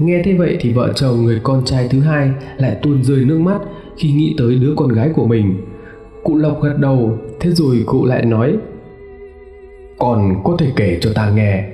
nghe 0.00 0.22
thế 0.24 0.34
vậy 0.34 0.56
thì 0.60 0.72
vợ 0.72 0.92
chồng 0.94 1.24
người 1.24 1.40
con 1.42 1.64
trai 1.64 1.88
thứ 1.88 2.00
hai 2.00 2.30
lại 2.56 2.76
tuôn 2.82 3.04
rơi 3.04 3.24
nước 3.24 3.40
mắt 3.40 3.58
khi 3.96 4.12
nghĩ 4.12 4.34
tới 4.38 4.58
đứa 4.58 4.74
con 4.76 4.88
gái 4.88 5.10
của 5.14 5.26
mình. 5.26 5.66
Cụ 6.24 6.36
lộc 6.36 6.62
gật 6.62 6.76
đầu, 6.78 7.18
thế 7.40 7.50
rồi 7.50 7.82
cụ 7.86 8.04
lại 8.04 8.24
nói, 8.24 8.56
còn 9.98 10.42
có 10.44 10.56
thể 10.58 10.72
kể 10.76 10.98
cho 11.00 11.10
ta 11.14 11.30
nghe, 11.30 11.64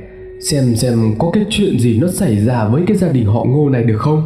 xem 0.40 0.74
xem 0.74 0.98
có 1.18 1.30
cái 1.32 1.46
chuyện 1.50 1.78
gì 1.78 1.98
nó 2.00 2.08
xảy 2.08 2.36
ra 2.36 2.68
với 2.68 2.82
cái 2.86 2.96
gia 2.96 3.08
đình 3.08 3.26
họ 3.26 3.44
ngô 3.44 3.68
này 3.68 3.82
được 3.82 3.98
không? 3.98 4.22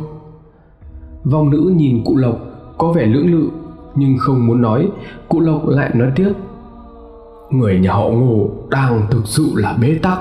Vong 1.24 1.50
nữ 1.50 1.72
nhìn 1.76 2.04
cụ 2.04 2.16
lộc 2.16 2.40
có 2.78 2.92
vẻ 2.92 3.06
lưỡng 3.06 3.32
lự, 3.32 3.48
nhưng 3.94 4.18
không 4.18 4.46
muốn 4.46 4.62
nói. 4.62 4.88
Cụ 5.28 5.40
lộc 5.40 5.68
lại 5.68 5.90
nói 5.94 6.10
tiếp, 6.16 6.32
người 7.50 7.78
nhà 7.78 7.92
họ 7.92 8.08
ngô 8.08 8.50
đang 8.70 9.06
thực 9.10 9.22
sự 9.26 9.52
là 9.54 9.72
bế 9.72 9.94
tắc. 10.02 10.18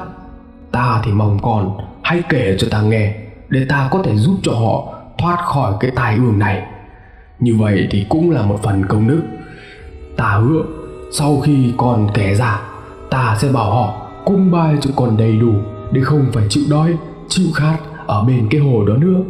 Ta 0.71 1.01
thì 1.05 1.11
mong 1.11 1.39
còn 1.41 1.77
hãy 2.01 2.23
kể 2.29 2.55
cho 2.59 2.67
ta 2.71 2.81
nghe 2.81 3.28
để 3.49 3.65
ta 3.69 3.89
có 3.91 4.01
thể 4.03 4.17
giúp 4.17 4.35
cho 4.43 4.51
họ 4.51 4.93
thoát 5.17 5.37
khỏi 5.45 5.73
cái 5.79 5.91
tai 5.95 6.15
ương 6.15 6.39
này. 6.39 6.63
Như 7.39 7.57
vậy 7.59 7.87
thì 7.91 8.05
cũng 8.09 8.31
là 8.31 8.41
một 8.41 8.59
phần 8.63 8.85
công 8.85 9.07
đức. 9.07 9.21
Ta 10.17 10.41
hứa 10.43 10.63
sau 11.11 11.39
khi 11.39 11.73
con 11.77 12.07
kẻ 12.13 12.35
ra 12.35 12.61
ta 13.09 13.37
sẽ 13.41 13.51
bảo 13.53 13.71
họ 13.71 14.07
cung 14.25 14.51
bài 14.51 14.75
cho 14.81 14.89
con 14.95 15.17
đầy 15.17 15.37
đủ 15.37 15.53
để 15.91 16.01
không 16.01 16.25
phải 16.33 16.45
chịu 16.49 16.63
đói 16.69 16.97
chịu 17.27 17.47
khát 17.55 17.77
ở 18.07 18.23
bên 18.23 18.47
cái 18.49 18.61
hồ 18.61 18.85
đó 18.85 18.93
nữa. 18.93 19.21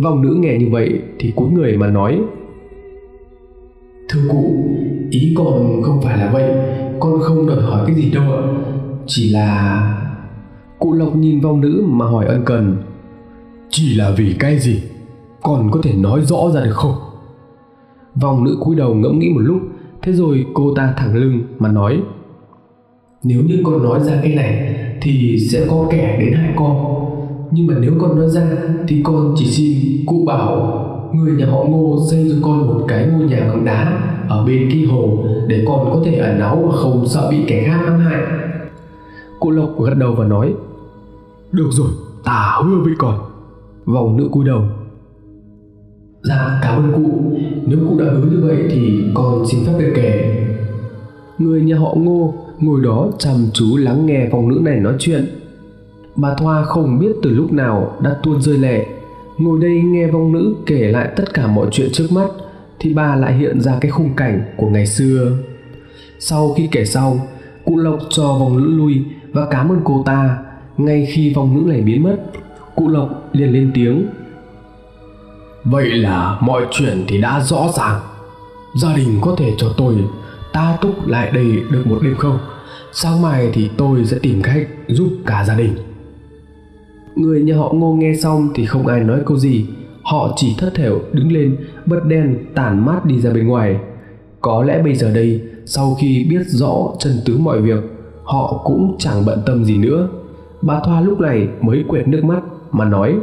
Vong 0.00 0.22
nữ 0.22 0.36
nghe 0.40 0.56
như 0.58 0.68
vậy 0.70 1.02
thì 1.18 1.32
cúi 1.36 1.50
người 1.50 1.76
mà 1.76 1.86
nói 1.86 2.20
Thưa 4.08 4.20
cụ, 4.30 4.54
ý 5.10 5.34
con 5.36 5.82
không 5.82 6.00
phải 6.02 6.18
là 6.18 6.30
vậy. 6.32 6.50
Con 7.00 7.20
không 7.20 7.46
đòi 7.46 7.62
hỏi 7.62 7.84
cái 7.86 7.96
gì 7.96 8.10
đâu 8.10 8.22
ạ. 8.22 8.42
Chỉ 9.06 9.30
là... 9.30 9.97
Cụ 10.78 10.92
Lộc 10.92 11.16
nhìn 11.16 11.40
vào 11.40 11.56
nữ 11.56 11.84
mà 11.86 12.06
hỏi 12.06 12.26
ân 12.26 12.42
cần 12.44 12.76
Chỉ 13.70 13.94
là 13.94 14.10
vì 14.16 14.36
cái 14.38 14.58
gì? 14.58 14.82
còn 15.42 15.70
có 15.70 15.80
thể 15.82 15.92
nói 15.94 16.20
rõ 16.20 16.50
ra 16.54 16.64
được 16.64 16.74
không? 16.74 16.94
Vòng 18.14 18.44
nữ 18.44 18.56
cúi 18.60 18.76
đầu 18.76 18.94
ngẫm 18.94 19.18
nghĩ 19.18 19.28
một 19.28 19.40
lúc, 19.40 19.60
Thế 20.02 20.12
rồi 20.12 20.46
cô 20.54 20.74
ta 20.74 20.94
thẳng 20.96 21.14
lưng 21.16 21.42
mà 21.58 21.68
nói, 21.68 22.02
Nếu 23.22 23.42
như 23.42 23.62
con 23.64 23.82
nói 23.82 24.00
ra 24.00 24.20
cái 24.22 24.34
này 24.34 24.74
Thì 25.02 25.38
sẽ 25.38 25.66
có 25.70 25.86
kẻ 25.90 26.16
đến 26.20 26.32
hại 26.32 26.52
con 26.56 27.04
Nhưng 27.50 27.66
mà 27.66 27.74
nếu 27.80 27.92
con 28.00 28.18
nói 28.18 28.28
ra 28.28 28.46
Thì 28.88 29.02
con 29.04 29.34
chỉ 29.36 29.46
xin 29.46 30.06
cụ 30.06 30.24
bảo 30.26 30.84
Người 31.12 31.32
nhà 31.32 31.46
họ 31.46 31.64
ngô 31.64 31.98
xây 32.10 32.26
cho 32.30 32.36
con 32.42 32.66
một 32.66 32.84
cái 32.88 33.06
ngôi 33.06 33.28
nhà 33.28 33.48
bằng 33.48 33.64
đá 33.64 34.02
Ở 34.28 34.46
bên 34.46 34.70
kia 34.72 34.86
hồ 34.86 35.24
Để 35.46 35.64
con 35.68 35.90
có 35.92 36.02
thể 36.04 36.16
ẩn 36.16 36.38
náu 36.38 36.56
và 36.56 36.76
không 36.76 37.06
sợ 37.06 37.30
bị 37.30 37.36
kẻ 37.46 37.64
khác 37.66 37.80
ám 37.86 37.98
hại 37.98 38.22
Cụ 39.40 39.50
Lộc 39.50 39.80
gật 39.80 39.94
đầu 39.94 40.14
và 40.14 40.24
nói 40.24 40.54
được 41.52 41.68
rồi, 41.70 41.90
ta 42.24 42.60
hứa 42.64 42.78
với 42.84 42.92
con. 42.98 43.18
Vòng 43.84 44.16
nữ 44.16 44.28
cúi 44.32 44.44
đầu. 44.46 44.62
Dạ 46.22 46.58
cảm 46.62 46.82
ơn 46.82 46.92
cụ. 46.92 47.38
Nếu 47.66 47.78
cụ 47.88 47.98
đã 47.98 48.04
hứa 48.04 48.24
như 48.30 48.40
vậy 48.42 48.68
thì 48.70 49.04
con 49.14 49.46
xin 49.46 49.60
phép 49.66 49.72
được 49.78 49.92
kể. 49.94 50.44
Người 51.38 51.62
nhà 51.62 51.78
họ 51.78 51.94
ngô 51.94 52.34
ngồi 52.60 52.80
đó 52.84 53.10
chăm 53.18 53.36
chú 53.52 53.76
lắng 53.76 54.06
nghe 54.06 54.28
vòng 54.28 54.48
nữ 54.48 54.60
này 54.62 54.80
nói 54.80 54.94
chuyện. 54.98 55.26
Bà 56.16 56.34
Thoa 56.34 56.64
không 56.64 56.98
biết 56.98 57.12
từ 57.22 57.30
lúc 57.30 57.52
nào 57.52 57.96
đã 58.02 58.16
tuôn 58.22 58.42
rơi 58.42 58.58
lệ. 58.58 58.86
Ngồi 59.38 59.58
đây 59.60 59.82
nghe 59.82 60.06
vong 60.06 60.32
nữ 60.32 60.54
kể 60.66 60.92
lại 60.92 61.08
tất 61.16 61.34
cả 61.34 61.46
mọi 61.46 61.66
chuyện 61.70 61.88
trước 61.92 62.12
mắt 62.12 62.28
Thì 62.78 62.94
bà 62.94 63.16
lại 63.16 63.34
hiện 63.34 63.60
ra 63.60 63.78
cái 63.80 63.90
khung 63.90 64.14
cảnh 64.16 64.42
của 64.56 64.68
ngày 64.68 64.86
xưa. 64.86 65.32
Sau 66.18 66.54
khi 66.56 66.68
kể 66.72 66.84
xong 66.84 67.18
Cụ 67.64 67.76
Lộc 67.76 67.98
cho 68.10 68.22
vòng 68.22 68.56
nữ 68.56 68.64
lui 68.64 69.04
và 69.32 69.46
cảm 69.50 69.68
ơn 69.68 69.80
cô 69.84 70.02
ta. 70.06 70.38
Ngay 70.78 71.06
khi 71.06 71.34
vong 71.34 71.54
nữ 71.54 71.72
này 71.72 71.80
biến 71.80 72.02
mất 72.02 72.16
Cụ 72.74 72.88
Lộc 72.88 73.28
liền 73.32 73.52
lên 73.52 73.70
tiếng. 73.74 74.06
Vậy 75.64 75.88
là 75.88 76.38
mọi 76.40 76.66
chuyện 76.70 77.04
thì 77.08 77.20
đã 77.20 77.40
rõ 77.40 77.68
ràng. 77.76 78.00
Gia 78.74 78.96
đình 78.96 79.18
có 79.20 79.34
thể 79.38 79.54
cho 79.58 79.68
tôi 79.76 79.94
ta 80.52 80.78
túc 80.82 81.06
lại 81.06 81.30
đây 81.34 81.62
được 81.70 81.86
một 81.86 81.98
đêm 82.02 82.14
không? 82.16 82.38
Sáng 82.92 83.22
mai 83.22 83.50
thì 83.52 83.70
tôi 83.76 84.04
sẽ 84.04 84.18
tìm 84.22 84.42
cách 84.42 84.68
giúp 84.88 85.08
cả 85.26 85.44
gia 85.44 85.54
đình. 85.54 85.74
Người 87.16 87.42
nhà 87.42 87.56
họ 87.56 87.72
ngô 87.72 87.92
nghe 87.92 88.14
xong 88.22 88.48
thì 88.54 88.66
không 88.66 88.86
ai 88.86 89.00
nói 89.00 89.20
câu 89.26 89.38
gì. 89.38 89.66
Họ 90.02 90.32
chỉ 90.36 90.54
thất 90.58 90.74
thểu 90.74 91.00
đứng 91.12 91.32
lên 91.32 91.56
Bật 91.86 92.00
đèn 92.06 92.38
tản 92.54 92.86
mát 92.86 93.04
đi 93.04 93.20
ra 93.20 93.30
bên 93.30 93.46
ngoài. 93.46 93.76
Có 94.40 94.62
lẽ 94.62 94.82
bây 94.82 94.94
giờ 94.94 95.14
đây 95.14 95.42
Sau 95.66 95.96
khi 96.00 96.26
biết 96.30 96.42
rõ 96.46 96.74
chân 96.98 97.12
tướng 97.24 97.44
mọi 97.44 97.60
việc 97.60 97.84
Họ 98.24 98.62
cũng 98.64 98.96
chẳng 98.98 99.26
bận 99.26 99.42
tâm 99.46 99.64
gì 99.64 99.76
nữa 99.76 100.08
Bà 100.62 100.80
Thoa 100.84 101.00
lúc 101.00 101.20
này 101.20 101.48
mới 101.60 101.84
quẹt 101.88 102.08
nước 102.08 102.24
mắt 102.24 102.40
Mà 102.70 102.84
nói, 102.84 103.14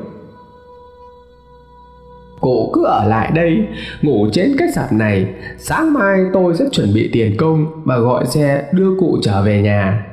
Cô 2.40 2.70
cứ 2.74 2.84
ở 2.84 3.06
lại 3.08 3.32
đây, 3.36 3.68
Ngủ 4.02 4.28
trên 4.32 4.56
cái 4.58 4.68
sạp 4.76 4.94
này, 4.94 5.34
Sáng 5.58 5.94
mai 5.94 6.20
tôi 6.34 6.56
sẽ 6.56 6.66
chuẩn 6.72 6.94
bị 6.94 7.10
tiền 7.14 7.38
công 7.38 7.66
Và 7.84 7.98
gọi 7.98 8.26
xe 8.26 8.70
đưa 8.72 9.00
cụ 9.00 9.18
trở 9.22 9.42
về 9.42 9.62
nhà. 9.62 10.08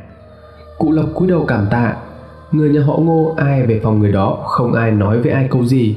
Cụ 0.78 0.92
Lộc 0.92 1.06
cúi 1.14 1.28
đầu 1.28 1.44
cảm 1.48 1.66
tạ. 1.70 1.96
Người 2.52 2.70
nhà 2.70 2.80
họ 2.86 2.96
ngô 2.96 3.34
ai 3.36 3.66
về 3.66 3.80
phòng 3.82 3.98
người 4.00 4.12
đó 4.12 4.44
Không 4.46 4.72
ai 4.72 4.90
nói 4.90 5.18
với 5.18 5.32
ai 5.32 5.46
câu 5.50 5.64
gì. 5.64 5.96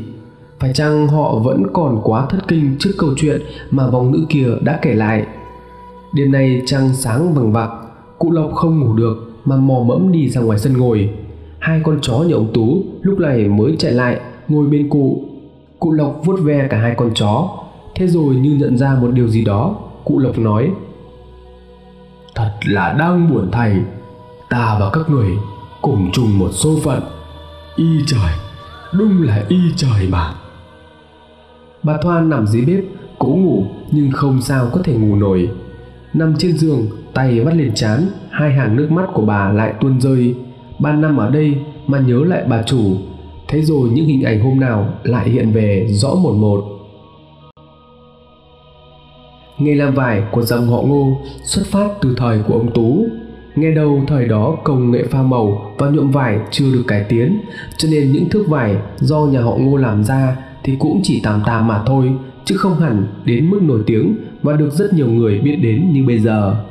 Phải 0.60 0.74
chăng 0.74 1.08
họ 1.08 1.39
vẫn 1.39 1.63
còn 1.74 2.01
quá 2.03 2.25
thất 2.29 2.48
kinh 2.48 2.75
Trước 2.79 2.91
câu 2.98 3.10
chuyện 3.17 3.41
mà 3.72 3.88
vòng 3.88 4.12
nữ 4.12 4.25
kia 4.29 4.48
đã 4.62 4.79
kể 4.82 4.94
lại? 4.94 5.25
Đêm 6.13 6.32
nay 6.32 6.62
trăng 6.65 6.89
sáng 6.94 7.34
vằng 7.34 7.51
vặc 7.51 7.70
Cụ 8.20 8.32
Lộc 8.32 8.53
không 8.53 8.79
ngủ 8.79 8.94
được. 8.94 9.25
Mà 9.46 9.56
mò 9.56 9.80
mẫm 9.86 10.12
đi 10.12 10.30
ra 10.30 10.42
ngoài 10.42 10.60
sân 10.60 10.78
ngồi. 10.78 11.10
Hai 11.60 11.82
con 11.84 12.00
chó 12.02 12.18
nhà 12.18 12.36
ông 12.36 12.52
Tú 12.54 12.84
lúc 13.02 13.20
này 13.20 13.48
mới 13.48 13.75
chạy 13.80 13.92
lại, 13.92 14.20
Ngồi 14.48 14.68
bên 14.68 14.90
cụ. 14.90 15.25
Cụ 15.80 15.92
Lộc 15.92 16.22
vuốt 16.25 16.40
ve 16.44 16.68
cả 16.68 16.78
hai 16.78 16.96
con 16.98 17.12
chó. 17.14 17.50
Thế 17.96 18.08
rồi 18.08 18.36
như 18.36 18.56
nhận 18.56 18.78
ra 18.78 18.98
một 19.02 19.12
điều 19.14 19.28
gì 19.28 19.46
đó, 19.46 19.75
Cụ 20.04 20.20
Lộc 20.20 20.40
nói, 20.40 20.72
Thật 22.36 22.52
là 22.66 22.94
đang 23.00 23.34
buồn 23.34 23.50
thầy 23.52 23.75
Ta 24.50 24.78
và 24.80 24.90
các 24.94 25.10
người 25.10 25.32
cùng 25.82 26.10
chung 26.14 26.40
một 26.40 26.50
số 26.52 26.80
phận. 26.84 27.02
Y 27.75 27.86
trời, 28.08 28.32
Đúng 28.94 29.24
là 29.24 29.44
y 29.48 29.58
trời 29.75 30.08
mà. 30.10 30.34
Bà 31.84 31.98
Thoan 32.02 32.30
nằm 32.30 32.48
dưới 32.48 32.62
bếp, 32.62 32.84
Cố 33.20 33.28
ngủ 33.28 33.66
nhưng 33.92 34.12
không 34.12 34.42
sao 34.42 34.70
có 34.74 34.82
thể 34.84 34.94
ngủ 34.96 35.16
nổi. 35.16 35.50
Nằm 36.14 36.36
trên 36.38 36.58
giường, 36.58 36.88
Tay 37.14 37.40
vắt 37.40 37.56
lên 37.56 37.72
chán. 37.75 38.08
Hai 38.38 38.54
hàng 38.54 38.75
nước 38.75 38.92
mắt 38.92 39.06
của 39.13 39.22
bà 39.22 39.51
lại 39.51 39.74
tuôn 39.82 40.01
rơi. 40.01 40.36
Ba 40.80 40.96
năm 40.96 41.18
ở 41.18 41.30
đây 41.30 41.58
mà 41.88 42.00
nhớ 42.00 42.24
lại 42.24 42.44
bà 42.50 42.63
chủ. 42.63 42.96
Thế 43.48 43.62
rồi 43.62 43.89
những 43.89 44.06
hình 44.06 44.24
ảnh 44.24 44.39
hôm 44.39 44.60
nào 44.60 44.89
lại 45.04 45.30
hiện 45.30 45.51
về 45.51 45.88
rõ 45.89 46.10
một 46.15 46.34
một. 46.34 46.63
Nghề 49.58 49.75
làm 49.75 49.94
vải 49.94 50.24
của 50.32 50.42
dòng 50.42 50.68
họ 50.68 50.82
ngô 50.82 51.18
xuất 51.44 51.65
phát 51.72 51.89
từ 52.01 52.15
thời 52.18 52.39
của 52.48 52.54
ông 52.54 52.72
Tú. 52.72 53.06
Nghe 53.56 53.72
đầu 53.72 54.04
thời 54.08 54.27
đó 54.27 54.58
công 54.63 54.92
nghệ 54.92 55.04
pha 55.04 55.22
màu 55.22 55.72
và 55.77 55.89
nhuộm 55.89 56.12
vải 56.12 56.39
chưa 56.51 56.74
được 56.74 56.84
cải 56.88 57.04
tiến, 57.10 57.39
cho 57.77 57.89
nên 57.92 58.12
những 58.12 58.30
thước 58.30 58.46
vải 58.48 58.75
do 58.98 59.20
nhà 59.20 59.42
họ 59.42 59.56
Ngô 59.58 59.77
làm 59.77 60.04
ra 60.04 60.38
thì 60.63 60.75
cũng 60.80 61.00
chỉ 61.04 61.22
tạm 61.24 61.42
tạm 61.46 61.68
mà 61.68 61.84
thôi, 61.86 62.12
chứ 62.46 62.58
không 62.58 62.80
hẳn 62.80 63.08
đến 63.25 63.50
mức 63.50 63.60
nổi 63.62 63.84
tiếng 63.86 64.15
và 64.42 64.54
được 64.54 64.70
rất 64.72 64.94
nhiều 64.94 65.08
người 65.08 65.39
biết 65.39 65.56
đến 65.56 65.89
như 65.94 66.04
bây 66.08 66.20
giờ. 66.20 66.65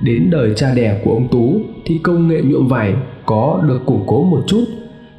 Đến 0.00 0.30
đời 0.30 0.52
cha 0.56 0.74
đẻ 0.74 1.00
của 1.04 1.12
ông 1.12 1.28
Tú 1.28 1.60
thì 1.84 1.98
công 2.02 2.28
nghệ 2.28 2.42
nhuộm 2.42 2.68
vải 2.68 2.94
có 3.26 3.62
được 3.68 3.86
củng 3.86 4.04
cố 4.06 4.24
một 4.24 4.42
chút, 4.46 4.64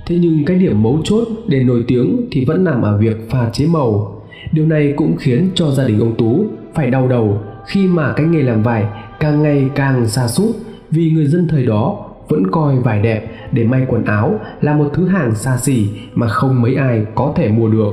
thế 0.06 0.18
nhưng 0.22 0.46
cái 0.46 0.58
điểm 0.58 0.84
mấu 0.84 1.00
chốt 1.04 1.28
để 1.48 1.64
nổi 1.64 1.84
tiếng 1.88 2.28
thì 2.32 2.46
vẫn 2.46 2.64
nằm 2.64 2.82
ở 2.82 2.98
việc 2.98 3.30
pha 3.30 3.50
chế 3.54 3.68
màu. 3.68 4.22
Điều 4.52 4.66
này 4.66 4.94
cũng 4.98 5.16
khiến 5.18 5.50
cho 5.56 5.72
gia 5.72 5.88
đình 5.88 6.00
ông 6.00 6.16
Tú 6.18 6.46
phải 6.74 6.92
đau 6.92 7.08
đầu 7.08 7.42
khi 7.66 7.88
mà 7.88 8.14
cái 8.14 8.26
nghề 8.26 8.44
làm 8.44 8.64
vải 8.64 8.86
càng 9.20 9.44
ngày 9.44 9.70
càng 9.76 10.08
xa 10.08 10.28
sút 10.28 10.56
vì 10.92 11.12
người 11.12 11.26
dân 11.26 11.48
thời 11.48 11.66
đó 11.66 12.06
vẫn 12.28 12.52
coi 12.52 12.76
vải 12.76 13.02
đẹp 13.02 13.32
để 13.52 13.64
may 13.64 13.86
quần 13.88 14.06
áo 14.06 14.40
là 14.62 14.74
một 14.74 14.90
thứ 14.94 15.08
hàng 15.08 15.36
xa 15.36 15.58
xỉ 15.58 15.90
mà 16.14 16.28
không 16.28 16.62
mấy 16.62 16.76
ai 16.76 17.06
có 17.16 17.34
thể 17.36 17.50
mua 17.50 17.70
được. 17.70 17.92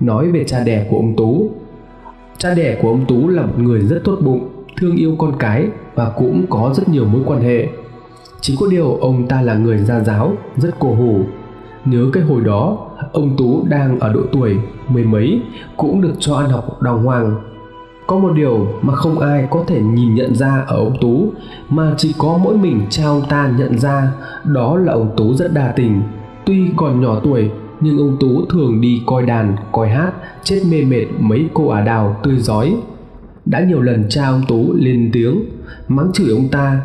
Nói 0.00 0.30
về 0.32 0.44
cha 0.44 0.64
đẻ 0.64 0.86
của 0.90 0.96
ông 0.96 1.16
Tú, 1.16 1.50
cha 2.38 2.54
đẻ 2.54 2.78
của 2.82 2.88
ông 2.88 3.04
Tú 3.08 3.28
là 3.28 3.42
một 3.42 3.58
người 3.58 3.80
rất 3.80 4.00
tốt 4.04 4.18
bụng, 4.24 4.48
thương 4.76 4.96
yêu 4.96 5.16
con 5.18 5.32
cái 5.38 5.68
và 5.94 6.10
cũng 6.10 6.46
có 6.50 6.72
rất 6.76 6.88
nhiều 6.88 7.04
mối 7.04 7.22
quan 7.26 7.40
hệ. 7.40 7.68
Chỉ 8.40 8.56
có 8.60 8.66
điều 8.70 8.94
ông 8.94 9.26
ta 9.26 9.42
là 9.42 9.54
người 9.54 9.78
gia 9.78 10.00
giáo, 10.00 10.32
rất 10.56 10.70
cổ 10.78 10.94
hủ. 10.94 11.20
Nhớ 11.84 12.06
cái 12.12 12.22
hồi 12.22 12.40
đó, 12.44 12.78
ông 13.12 13.36
Tú 13.36 13.64
đang 13.68 13.98
ở 14.00 14.12
độ 14.12 14.20
tuổi 14.32 14.56
mười 14.88 15.04
mấy 15.04 15.42
cũng 15.76 16.00
được 16.00 16.14
cho 16.18 16.34
ăn 16.34 16.50
học 16.50 16.82
đàng 16.82 17.04
hoàng 17.04 17.36
có 18.06 18.18
một 18.18 18.32
điều 18.32 18.68
mà 18.82 18.94
không 18.94 19.18
ai 19.18 19.46
có 19.50 19.64
thể 19.66 19.80
nhìn 19.80 20.14
nhận 20.14 20.34
ra 20.34 20.64
ở 20.66 20.76
ông 20.76 20.96
Tú 21.00 21.32
mà 21.68 21.94
chỉ 21.96 22.14
có 22.18 22.38
mỗi 22.42 22.56
mình 22.56 22.86
cha 22.90 23.04
ông 23.04 23.22
ta 23.28 23.52
nhận 23.58 23.78
ra 23.78 24.12
đó 24.44 24.76
là 24.76 24.92
ông 24.92 25.10
Tú 25.16 25.34
rất 25.34 25.52
đa 25.52 25.72
tình. 25.76 26.02
Tuy 26.44 26.68
còn 26.76 27.00
nhỏ 27.00 27.20
tuổi 27.24 27.50
nhưng 27.80 27.98
ông 27.98 28.16
Tú 28.20 28.44
thường 28.46 28.80
đi 28.80 29.02
coi 29.06 29.26
đàn, 29.26 29.56
coi 29.72 29.88
hát, 29.88 30.12
chết 30.42 30.62
mê 30.70 30.84
mệt 30.84 31.06
mấy 31.18 31.48
cô 31.54 31.68
ả 31.68 31.80
đào 31.80 32.16
tươi 32.22 32.36
giói. 32.38 32.76
Đã 33.46 33.64
nhiều 33.64 33.82
lần 33.82 34.04
cha 34.08 34.26
ông 34.26 34.42
Tú 34.48 34.72
lên 34.72 35.10
tiếng, 35.12 35.44
mắng 35.88 36.10
chửi 36.14 36.30
ông 36.30 36.48
ta, 36.48 36.80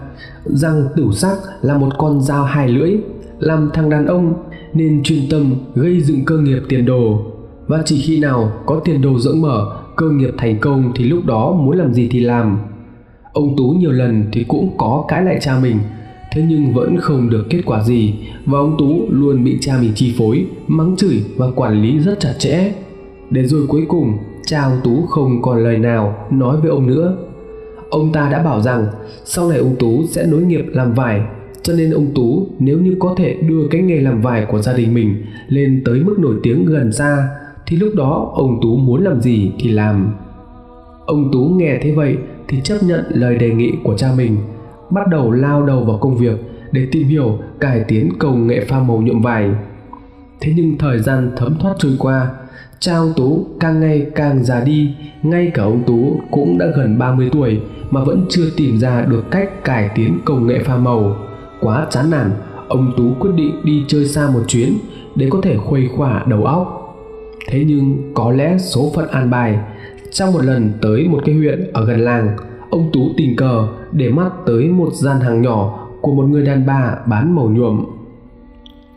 rằng 0.45 0.83
tửu 0.95 1.11
sắc 1.11 1.37
là 1.61 1.77
một 1.77 1.89
con 1.97 2.21
dao 2.21 2.43
hai 2.43 2.67
lưỡi, 2.67 2.97
làm 3.39 3.69
thằng 3.73 3.89
đàn 3.89 4.05
ông 4.05 4.33
nên 4.73 5.03
chuyên 5.03 5.29
tâm 5.29 5.55
gây 5.75 6.01
dựng 6.01 6.25
cơ 6.25 6.37
nghiệp 6.37 6.59
tiền 6.69 6.85
đồ. 6.85 7.25
Và 7.67 7.81
chỉ 7.85 8.01
khi 8.01 8.19
nào 8.19 8.51
có 8.65 8.81
tiền 8.85 9.01
đồ 9.01 9.19
rộng 9.19 9.41
mở, 9.41 9.77
cơ 9.95 10.09
nghiệp 10.09 10.31
thành 10.37 10.59
công 10.59 10.91
thì 10.95 11.03
lúc 11.05 11.25
đó 11.25 11.53
muốn 11.53 11.77
làm 11.77 11.93
gì 11.93 12.07
thì 12.11 12.19
làm. 12.19 12.59
Ông 13.33 13.55
tú 13.57 13.69
nhiều 13.69 13.91
lần 13.91 14.23
thì 14.31 14.43
cũng 14.43 14.77
có 14.77 15.05
cãi 15.07 15.23
lại 15.23 15.37
cha 15.41 15.59
mình, 15.59 15.79
thế 16.33 16.45
nhưng 16.49 16.73
vẫn 16.73 16.97
không 16.97 17.29
được 17.29 17.45
kết 17.49 17.61
quả 17.65 17.83
gì 17.83 18.13
và 18.45 18.59
ông 18.59 18.75
tú 18.79 19.05
luôn 19.09 19.43
bị 19.43 19.57
cha 19.61 19.77
mình 19.81 19.91
chi 19.95 20.13
phối, 20.17 20.45
mắng 20.67 20.95
chửi 20.97 21.23
và 21.37 21.51
quản 21.55 21.81
lý 21.81 21.99
rất 21.99 22.19
chặt 22.19 22.33
chẽ. 22.39 22.73
Để 23.29 23.45
rồi 23.45 23.67
cuối 23.67 23.85
cùng 23.87 24.17
cha 24.45 24.61
ông 24.61 24.79
tú 24.83 25.05
không 25.05 25.41
còn 25.41 25.63
lời 25.63 25.77
nào 25.77 26.27
nói 26.31 26.57
với 26.57 26.69
ông 26.69 26.87
nữa 26.87 27.17
ông 27.89 28.11
ta 28.11 28.29
đã 28.31 28.43
bảo 28.43 28.61
rằng 28.61 28.87
sau 29.25 29.49
này 29.49 29.57
ông 29.57 29.75
tú 29.79 30.03
sẽ 30.07 30.25
nối 30.25 30.41
nghiệp 30.41 30.65
làm 30.71 30.93
vải 30.93 31.21
cho 31.63 31.73
nên 31.73 31.91
ông 31.91 32.07
tú 32.15 32.47
nếu 32.59 32.79
như 32.79 32.95
có 32.99 33.13
thể 33.17 33.33
đưa 33.33 33.67
cái 33.71 33.81
nghề 33.81 34.01
làm 34.01 34.21
vải 34.21 34.45
của 34.45 34.61
gia 34.61 34.73
đình 34.73 34.93
mình 34.93 35.25
lên 35.47 35.81
tới 35.85 35.99
mức 35.99 36.19
nổi 36.19 36.35
tiếng 36.43 36.65
gần 36.65 36.91
xa 36.91 37.29
thì 37.71 37.77
lúc 37.77 37.95
đó 37.95 38.31
ông 38.35 38.59
Tú 38.61 38.77
muốn 38.77 39.03
làm 39.03 39.21
gì 39.21 39.51
thì 39.59 39.69
làm. 39.69 40.13
Ông 41.05 41.29
Tú 41.31 41.39
nghe 41.39 41.79
thế 41.81 41.91
vậy 41.91 42.17
thì 42.47 42.61
chấp 42.63 42.77
nhận 42.83 43.05
lời 43.09 43.37
đề 43.37 43.49
nghị 43.49 43.71
của 43.83 43.97
cha 43.97 44.13
mình, 44.17 44.37
bắt 44.89 45.07
đầu 45.07 45.31
lao 45.31 45.65
đầu 45.65 45.83
vào 45.83 45.97
công 45.97 46.17
việc 46.17 46.39
để 46.71 46.87
tìm 46.91 47.07
hiểu 47.07 47.39
cải 47.59 47.83
tiến 47.87 48.09
công 48.19 48.47
nghệ 48.47 48.65
pha 48.65 48.79
màu 48.79 49.01
nhuộm 49.01 49.21
vải. 49.21 49.49
Thế 50.41 50.53
nhưng 50.55 50.77
thời 50.77 50.99
gian 50.99 51.31
thấm 51.37 51.55
thoát 51.59 51.73
trôi 51.79 51.95
qua, 51.99 52.29
cha 52.81 52.95
ông 52.95 53.13
Tú 53.15 53.45
càng 53.59 53.79
ngày 53.79 54.05
càng 54.15 54.43
già 54.43 54.63
đi, 54.63 54.93
ngay 55.23 55.51
cả 55.53 55.63
ông 55.63 55.83
Tú 55.87 56.21
cũng 56.31 56.57
đã 56.57 56.65
gần 56.75 56.97
30 56.99 57.29
tuổi 57.31 57.59
mà 57.91 58.03
vẫn 58.03 58.25
chưa 58.29 58.49
tìm 58.57 58.77
ra 58.79 59.05
được 59.05 59.31
cách 59.31 59.63
cải 59.63 59.89
tiến 59.95 60.19
công 60.25 60.47
nghệ 60.47 60.59
pha 60.59 60.77
màu. 60.77 61.15
Quá 61.59 61.87
chán 61.89 62.09
nản, 62.09 62.31
ông 62.67 62.93
Tú 62.97 63.03
quyết 63.19 63.31
định 63.35 63.55
đi 63.63 63.83
chơi 63.87 64.07
xa 64.07 64.29
một 64.33 64.41
chuyến 64.47 64.73
để 65.15 65.27
có 65.29 65.39
thể 65.41 65.57
khuây 65.57 65.89
khỏa 65.97 66.23
đầu 66.27 66.43
óc. 66.45 66.95
Thế 67.47 67.63
nhưng 67.67 68.11
có 68.13 68.31
lẽ 68.31 68.57
số 68.57 68.91
phận 68.95 69.07
an 69.07 69.29
bài, 69.29 69.59
trong 70.11 70.33
một 70.33 70.45
lần 70.45 70.71
tới 70.81 71.07
một 71.07 71.21
cái 71.25 71.35
huyện 71.35 71.71
ở 71.73 71.85
gần 71.85 71.99
làng, 71.99 72.37
ông 72.69 72.89
Tú 72.93 73.01
tình 73.17 73.35
cờ 73.35 73.67
để 73.91 74.09
mắt 74.09 74.29
tới 74.45 74.67
một 74.67 74.93
gian 74.93 75.19
hàng 75.19 75.41
nhỏ 75.41 75.87
của 76.01 76.11
một 76.13 76.23
người 76.23 76.45
đàn 76.45 76.65
bà 76.65 76.95
bán 77.05 77.35
màu 77.35 77.49
nhuộm. 77.49 77.85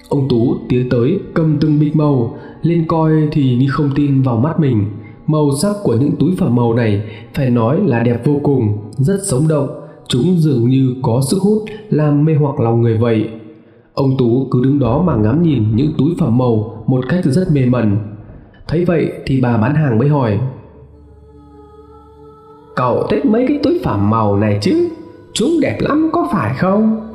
Ông 0.09 0.29
Tú 0.29 0.57
tiến 0.69 0.89
tới 0.89 1.19
cầm 1.35 1.57
từng 1.61 1.81
bịch 1.81 1.97
màu 1.97 2.39
lên 2.65 2.85
coi 2.89 3.13
thì 3.33 3.57
như 3.57 3.67
không 3.71 3.91
tin 3.95 4.23
vào 4.23 4.37
mắt 4.37 4.61
mình. 4.61 4.85
Màu 5.27 5.51
sắc 5.63 5.77
của 5.83 5.97
những 5.97 6.13
túi 6.21 6.31
phẩm 6.39 6.55
màu 6.55 6.75
này 6.75 7.03
phải 7.35 7.51
nói 7.51 7.81
là 7.87 8.03
đẹp 8.03 8.27
vô 8.27 8.41
cùng, 8.43 8.79
rất 8.93 9.19
sống 9.27 9.49
động. 9.49 9.69
Chúng 10.09 10.37
dường 10.39 10.69
như 10.69 10.95
có 11.03 11.21
sức 11.31 11.39
hút 11.43 11.63
làm 11.91 12.25
mê 12.25 12.35
hoặc 12.35 12.61
lòng 12.61 12.83
người 12.83 12.99
vậy. 12.99 13.29
Ông 13.95 14.17
Tú 14.19 14.49
cứ 14.51 14.61
đứng 14.65 14.79
đó 14.79 15.03
mà 15.07 15.17
ngắm 15.17 15.43
nhìn 15.43 15.77
những 15.77 15.93
túi 15.99 16.09
phẩm 16.19 16.39
màu 16.39 16.83
một 16.87 17.05
cách 17.09 17.25
rất 17.25 17.53
mê 17.53 17.67
mẩn. 17.67 17.97
Thấy 18.69 18.85
vậy 18.85 19.13
thì 19.27 19.41
bà 19.41 19.57
bán 19.57 19.75
hàng 19.75 19.99
mới 19.99 20.09
hỏi 20.09 20.41
Cậu 22.77 23.07
thích 23.11 23.27
mấy 23.27 23.45
cái 23.49 23.59
túi 23.63 23.81
phẩm 23.85 24.11
màu 24.11 24.37
này 24.37 24.59
chứ? 24.63 24.89
Chúng 25.33 25.61
đẹp 25.63 25.79
lắm 25.81 26.11
có 26.13 26.29
phải 26.33 26.55
không? 26.55 27.11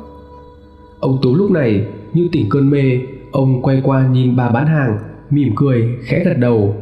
Ông 1.00 1.18
Tú 1.22 1.34
lúc 1.34 1.50
này 1.50 1.86
như 2.12 2.28
tỉnh 2.32 2.46
cơn 2.50 2.70
mê, 2.70 3.00
ông 3.32 3.62
quay 3.62 3.80
qua 3.84 4.08
nhìn 4.08 4.36
bà 4.36 4.48
bán 4.48 4.66
hàng, 4.66 4.98
mỉm 5.30 5.52
cười, 5.56 5.98
khẽ 6.02 6.24
gật 6.24 6.38
đầu. 6.38 6.74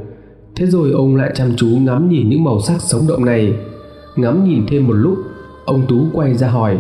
Thế 0.57 0.67
rồi 0.67 0.91
ông 0.93 1.17
lại 1.17 1.31
chăm 1.35 1.57
chú 1.57 1.67
ngắm 1.67 2.09
nhìn 2.09 2.29
những 2.29 2.45
màu 2.45 2.61
sắc 2.61 2.81
sống 2.81 3.07
động 3.09 3.25
này. 3.25 3.55
Ngắm 4.17 4.45
nhìn 4.45 4.67
thêm 4.69 4.87
một 4.87 4.95
lúc, 4.95 5.19
ông 5.65 5.87
Tú 5.89 5.97
quay 6.13 6.35
ra 6.35 6.49
hỏi. 6.49 6.79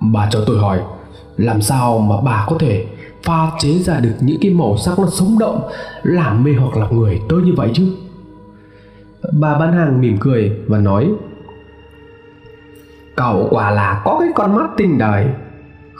Bà 0.00 0.28
cho 0.30 0.44
tôi 0.46 0.58
hỏi, 0.58 0.80
làm 1.36 1.62
sao 1.62 1.98
mà 1.98 2.16
bà 2.24 2.46
có 2.48 2.56
thể 2.58 2.86
pha 3.22 3.50
chế 3.58 3.78
ra 3.78 4.00
được 4.00 4.14
những 4.20 4.38
cái 4.40 4.50
màu 4.50 4.76
sắc 4.76 4.98
nó 4.98 5.06
sống 5.06 5.38
động, 5.38 5.60
làm 6.02 6.44
mê 6.44 6.52
hoặc 6.52 6.76
lòng 6.76 6.98
người 6.98 7.20
tới 7.28 7.42
như 7.42 7.52
vậy 7.56 7.70
chứ? 7.74 7.92
Bà 9.32 9.58
bán 9.58 9.72
hàng 9.72 10.00
mỉm 10.00 10.16
cười 10.20 10.52
và 10.66 10.78
nói 10.78 11.10
Cậu 13.16 13.48
quả 13.50 13.70
là 13.70 14.02
có 14.04 14.16
cái 14.20 14.28
con 14.34 14.56
mắt 14.56 14.70
tinh 14.76 14.98
đời 14.98 15.26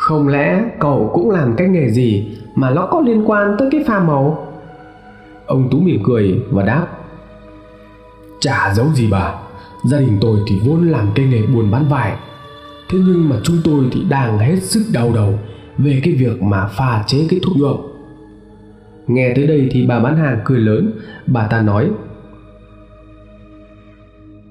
không 0.00 0.28
lẽ 0.28 0.64
cậu 0.78 1.10
cũng 1.14 1.30
làm 1.30 1.54
cái 1.56 1.68
nghề 1.68 1.90
gì 1.90 2.38
mà 2.54 2.70
nó 2.70 2.86
có 2.86 3.00
liên 3.00 3.30
quan 3.30 3.56
tới 3.58 3.68
cái 3.72 3.84
pha 3.86 4.00
màu? 4.00 4.52
Ông 5.46 5.68
Tú 5.70 5.78
mỉm 5.78 6.02
cười 6.04 6.42
và 6.50 6.62
đáp. 6.62 6.86
Chả 8.40 8.74
giấu 8.74 8.86
gì 8.94 9.08
bà, 9.10 9.34
Gia 9.84 9.98
đình 9.98 10.18
tôi 10.20 10.38
thì 10.48 10.58
vốn 10.64 10.88
làm 10.88 11.08
cái 11.14 11.26
nghề 11.26 11.42
buôn 11.46 11.70
bán 11.70 11.84
vải. 11.88 12.16
Thế 12.90 12.98
nhưng 13.06 13.28
mà 13.28 13.36
chúng 13.42 13.56
tôi 13.64 13.84
thì 13.92 14.04
đang 14.08 14.38
hết 14.38 14.62
sức 14.62 14.84
đau 14.92 15.12
đầu 15.14 15.38
Về 15.78 16.00
cái 16.04 16.14
việc 16.14 16.42
mà 16.42 16.66
pha 16.66 17.04
chế 17.06 17.26
cái 17.30 17.40
thuốc 17.42 17.56
nhuộm 17.56 17.80
Nghe 19.06 19.32
tới 19.36 19.46
đây 19.46 19.68
thì 19.70 19.86
bà 19.86 20.00
bán 20.00 20.16
hàng 20.16 20.38
cười 20.44 20.58
lớn. 20.58 20.92
Bà 21.26 21.46
ta 21.46 21.62
nói, 21.62 21.90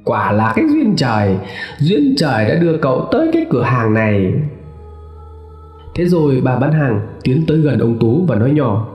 Quả 0.03 0.31
là 0.31 0.53
cái 0.55 0.65
duyên 0.69 0.95
trời. 0.95 1.37
Duyên 1.79 2.15
trời 2.17 2.45
đã 2.45 2.55
đưa 2.55 2.77
cậu 2.77 3.07
tới 3.11 3.29
cái 3.33 3.45
cửa 3.49 3.63
hàng 3.63 3.93
này. 3.93 4.33
Thế 5.95 6.05
rồi 6.05 6.41
bà 6.43 6.59
bán 6.59 6.71
hàng 6.71 7.07
tiến 7.23 7.43
tới 7.47 7.57
gần 7.57 7.79
ông 7.79 7.99
Tú 7.99 8.25
và 8.27 8.35
nói 8.35 8.51
nhỏ 8.51 8.87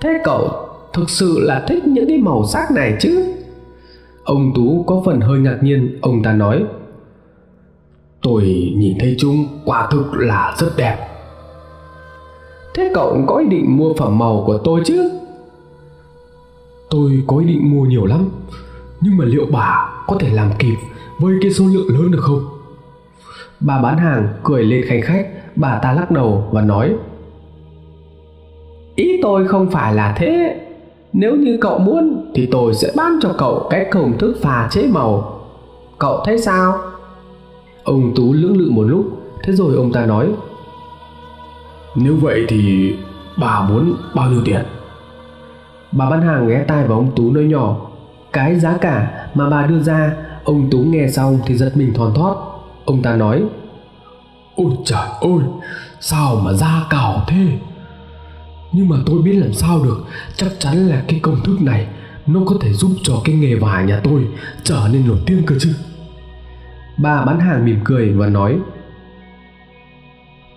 Thế 0.00 0.20
cậu 0.24 0.50
thực 0.92 1.10
sự 1.10 1.40
là 1.40 1.64
thích 1.68 1.86
những 1.86 2.08
cái 2.08 2.18
màu 2.18 2.46
sắc 2.46 2.70
này 2.70 2.96
chứ? 3.00 3.34
Ông 4.24 4.52
Tú 4.54 4.84
có 4.86 5.02
phần 5.04 5.20
hơi 5.20 5.38
ngạc 5.38 5.58
nhiên, 5.62 5.98
ông 6.00 6.22
ta 6.22 6.32
nói 6.32 6.64
Tôi 8.22 8.42
nhìn 8.76 8.96
thấy 9.00 9.16
chúng 9.18 9.46
quả 9.64 9.88
thực 9.90 10.14
là 10.14 10.54
rất 10.58 10.76
đẹp 10.76 11.08
Thế 12.74 12.90
cậu 12.94 13.24
có 13.26 13.36
ý 13.36 13.46
định 13.48 13.76
mua 13.76 13.94
phẩm 13.94 14.18
màu 14.18 14.42
của 14.46 14.58
tôi 14.58 14.80
chứ? 14.84 15.10
Tôi 16.90 17.22
có 17.26 17.38
ý 17.38 17.46
định 17.46 17.70
mua 17.70 17.84
nhiều 17.84 18.06
lắm 18.06 18.28
nhưng 19.00 19.16
mà 19.16 19.24
liệu 19.24 19.46
bà 19.52 19.90
có 20.06 20.16
thể 20.20 20.30
làm 20.30 20.50
kịp 20.58 20.76
với 21.18 21.34
cái 21.42 21.50
số 21.50 21.64
lượng 21.66 21.88
lớn 21.88 22.10
được 22.10 22.20
không 22.22 22.57
bà 23.60 23.82
bán 23.82 23.98
hàng, 23.98 24.28
cười 24.42 24.64
lên 24.64 24.84
khanh 24.88 25.02
khách. 25.02 25.26
Bà 25.56 25.78
ta 25.78 25.92
lắc 25.92 26.10
đầu 26.10 26.44
và 26.50 26.62
nói, 26.62 26.94
ý 28.94 29.20
tôi 29.22 29.48
không 29.48 29.70
phải 29.70 29.94
là 29.94 30.14
thế. 30.16 30.60
Nếu 31.12 31.36
như 31.36 31.58
cậu 31.60 31.78
muốn 31.78 32.30
thì 32.34 32.46
tôi 32.46 32.74
sẽ 32.74 32.92
bán 32.96 33.18
cho 33.22 33.34
cậu 33.38 33.66
cái 33.70 33.86
công 33.90 34.18
thức 34.18 34.36
pha 34.42 34.68
chế 34.70 34.86
màu. 34.86 35.40
Cậu 35.98 36.22
thấy 36.24 36.38
sao? 36.38 36.78
Ông 37.84 38.12
tú 38.16 38.32
lưỡng 38.32 38.56
lự 38.56 38.70
một 38.70 38.82
lúc, 38.82 39.04
thế 39.42 39.52
rồi 39.52 39.76
ông 39.76 39.92
ta 39.92 40.06
nói, 40.06 40.28
nếu 41.94 42.16
vậy 42.16 42.44
thì 42.48 42.94
bà 43.36 43.68
muốn 43.68 43.94
bao 44.14 44.30
nhiêu 44.30 44.40
tiền? 44.44 44.64
Bà 45.92 46.10
bán 46.10 46.22
hàng 46.22 46.48
ghé 46.48 46.64
tai 46.68 46.84
vào 46.84 46.98
ông 46.98 47.10
tú 47.16 47.30
nói 47.30 47.44
nhỏ. 47.44 47.76
Cái 48.32 48.56
giá 48.56 48.76
cả 48.80 49.26
mà 49.34 49.50
bà 49.50 49.66
đưa 49.66 49.80
ra, 49.80 50.12
ông 50.44 50.68
tú 50.70 50.78
nghe 50.78 51.08
xong 51.08 51.38
thì 51.46 51.54
giật 51.54 51.72
mình 51.74 51.94
thòn 51.94 52.14
thót 52.14 52.57
ông 52.88 53.02
ta 53.02 53.16
nói 53.16 53.42
ôi 54.56 54.70
trời 54.84 55.08
ơi 55.20 55.40
sao 56.00 56.40
mà 56.44 56.52
giá 56.52 56.86
cao 56.90 57.22
thế? 57.28 57.46
Nhưng 58.72 58.88
mà 58.88 58.96
tôi 59.06 59.22
biết 59.22 59.32
làm 59.32 59.52
sao 59.52 59.84
được 59.84 60.04
chắc 60.36 60.52
chắn 60.58 60.88
là 60.88 61.02
cái 61.08 61.20
công 61.20 61.40
thức 61.44 61.62
này 61.62 61.86
nó 62.26 62.40
có 62.46 62.56
thể 62.60 62.72
giúp 62.72 62.90
cho 63.02 63.14
cái 63.24 63.34
nghề 63.34 63.54
vải 63.54 63.84
nhà 63.84 64.00
tôi 64.04 64.28
trở 64.62 64.88
nên 64.92 65.08
nổi 65.08 65.18
tiếng 65.26 65.42
cơ 65.46 65.54
chứ. 65.58 65.74
Bà 66.96 67.24
bán 67.24 67.40
hàng 67.40 67.64
mỉm 67.64 67.80
cười 67.84 68.12
và 68.12 68.26
nói 68.26 68.58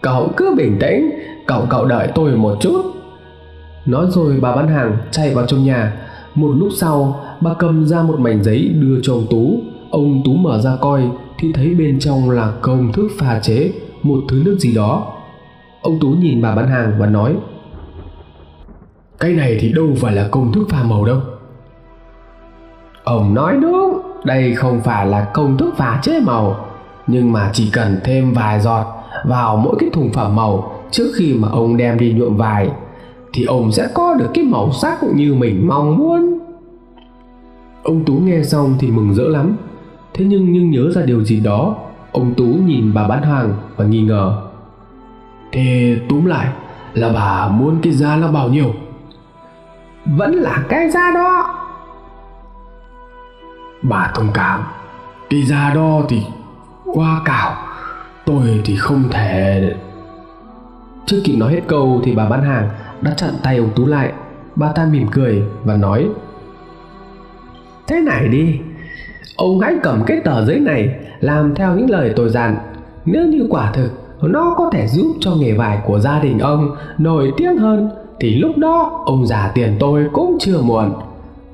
cậu 0.01 0.31
cứ 0.37 0.53
bình 0.57 0.77
tĩnh 0.79 1.11
cậu 1.47 1.65
cậu 1.69 1.85
đợi 1.85 2.07
tôi 2.15 2.37
một 2.37 2.57
chút. 2.61 2.81
Nói 3.85 4.05
rồi 4.09 4.39
bà 4.41 4.55
bán 4.55 4.67
hàng 4.67 4.97
chạy 5.11 5.33
vào 5.35 5.45
trong 5.45 5.63
nhà. 5.63 5.93
Một 6.35 6.53
lúc 6.57 6.69
sau 6.77 7.25
bà 7.41 7.53
cầm 7.53 7.85
ra 7.85 8.01
một 8.01 8.19
mảnh 8.19 8.43
giấy 8.43 8.71
đưa 8.79 8.99
cho 9.03 9.13
ông 9.13 9.27
tú. 9.29 9.61
Ông 9.89 10.21
tú 10.25 10.33
mở 10.33 10.61
ra 10.61 10.75
coi 10.81 11.09
thì 11.41 11.51
thấy 11.53 11.75
bên 11.75 11.99
trong 11.99 12.29
là 12.29 12.53
công 12.61 12.91
thức 12.93 13.07
pha 13.19 13.39
chế, 13.39 13.71
một 14.03 14.19
thứ 14.29 14.41
nước 14.45 14.57
gì 14.59 14.75
đó. 14.75 15.13
Ông 15.81 15.99
tú 16.01 16.07
nhìn 16.07 16.41
bà 16.41 16.55
bán 16.55 16.67
hàng 16.67 16.93
và 16.99 17.05
nói, 17.07 17.35
cái 19.19 19.33
này 19.33 19.57
thì 19.59 19.71
đâu 19.71 19.87
phải 19.97 20.15
là 20.15 20.27
công 20.31 20.51
thức 20.51 20.67
pha 20.69 20.83
màu 20.83 21.05
đâu. 21.05 21.19
Ông 23.03 23.33
nói, 23.33 23.57
đúng, 23.61 24.01
đây 24.23 24.55
không 24.55 24.81
phải 24.81 25.07
là 25.07 25.31
công 25.33 25.57
thức 25.57 25.73
pha 25.77 25.99
chế 26.03 26.19
màu, 26.19 26.65
nhưng 27.07 27.31
mà 27.31 27.49
chỉ 27.53 27.69
cần 27.73 27.99
thêm 28.03 28.33
vài 28.33 28.59
giọt 28.59 28.85
vào 29.25 29.57
mỗi 29.57 29.75
cái 29.79 29.89
thùng 29.93 30.11
phẩm 30.13 30.35
màu 30.35 30.73
trước 30.91 31.11
khi 31.15 31.33
mà 31.33 31.47
ông 31.51 31.77
đem 31.77 31.99
đi 31.99 32.13
nhuộm 32.13 32.37
vải, 32.37 32.69
thì 33.33 33.45
ông 33.45 33.71
sẽ 33.71 33.87
có 33.93 34.13
được 34.13 34.29
cái 34.33 34.43
màu 34.43 34.71
sắc 34.71 35.03
như 35.03 35.33
mình 35.33 35.67
mong 35.67 35.97
muốn. 35.97 36.39
Ông 37.83 38.03
tú 38.05 38.13
nghe 38.13 38.43
xong 38.43 38.75
thì 38.79 38.91
mừng 38.91 39.13
rỡ 39.13 39.23
lắm 39.23 39.57
thế 40.13 40.25
nhưng 40.25 40.51
nhưng 40.51 40.71
nhớ 40.71 40.91
ra 40.91 41.01
điều 41.01 41.23
gì 41.23 41.39
đó 41.39 41.75
ông 42.11 42.33
tú 42.37 42.45
nhìn 42.45 42.93
bà 42.93 43.07
bán 43.07 43.23
hàng 43.23 43.53
và 43.75 43.85
nghi 43.85 44.01
ngờ. 44.01 44.41
Thế 45.51 45.97
túm 46.09 46.25
lại 46.25 46.47
là 46.93 47.09
bà 47.13 47.47
muốn 47.47 47.79
cái 47.81 47.93
giá 47.93 48.15
là 48.15 48.27
bao 48.27 48.49
nhiêu? 48.49 48.73
Vẫn 50.05 50.33
là 50.33 50.63
cái 50.69 50.89
giá 50.89 51.11
đó. 51.15 51.57
Bà 53.81 54.11
thông 54.15 54.27
cảm 54.33 54.63
cái 55.29 55.43
giá 55.43 55.71
đó 55.75 56.01
thì 56.09 56.21
quá 56.85 57.21
cao 57.25 57.55
tôi 58.25 58.61
thì 58.65 58.75
không 58.75 59.03
thể. 59.11 59.73
Chưa 61.05 61.21
kịp 61.23 61.35
nói 61.35 61.53
hết 61.53 61.61
câu 61.67 62.01
thì 62.03 62.15
bà 62.15 62.29
bán 62.29 62.43
hàng 62.43 62.69
đã 63.01 63.13
chặn 63.17 63.33
tay 63.43 63.57
ông 63.57 63.69
tú 63.75 63.85
lại. 63.85 64.13
Bà 64.55 64.71
ta 64.71 64.85
mỉm 64.85 65.07
cười 65.11 65.43
và 65.63 65.77
nói 65.77 66.09
thế 67.87 68.01
này 68.01 68.27
đi 68.27 68.59
ông 69.35 69.59
hãy 69.59 69.75
cầm 69.83 70.03
cái 70.05 70.19
tờ 70.23 70.45
giấy 70.45 70.59
này 70.59 70.95
làm 71.19 71.55
theo 71.55 71.75
những 71.75 71.89
lời 71.89 72.13
tôi 72.15 72.29
dặn. 72.29 72.57
Nếu 73.05 73.27
như 73.27 73.47
quả 73.49 73.71
thực, 73.71 73.89
nó 74.21 74.55
có 74.57 74.69
thể 74.73 74.87
giúp 74.87 75.15
cho 75.19 75.31
nghề 75.35 75.53
vải 75.53 75.79
của 75.85 75.99
gia 75.99 76.19
đình 76.19 76.39
ông 76.39 76.75
nổi 76.97 77.31
tiếng 77.37 77.57
hơn, 77.57 77.89
thì 78.19 78.35
lúc 78.35 78.57
đó 78.57 79.03
ông 79.05 79.27
giả 79.27 79.51
tiền 79.55 79.75
tôi 79.79 80.05
cũng 80.13 80.37
chưa 80.39 80.61
muộn. 80.61 80.93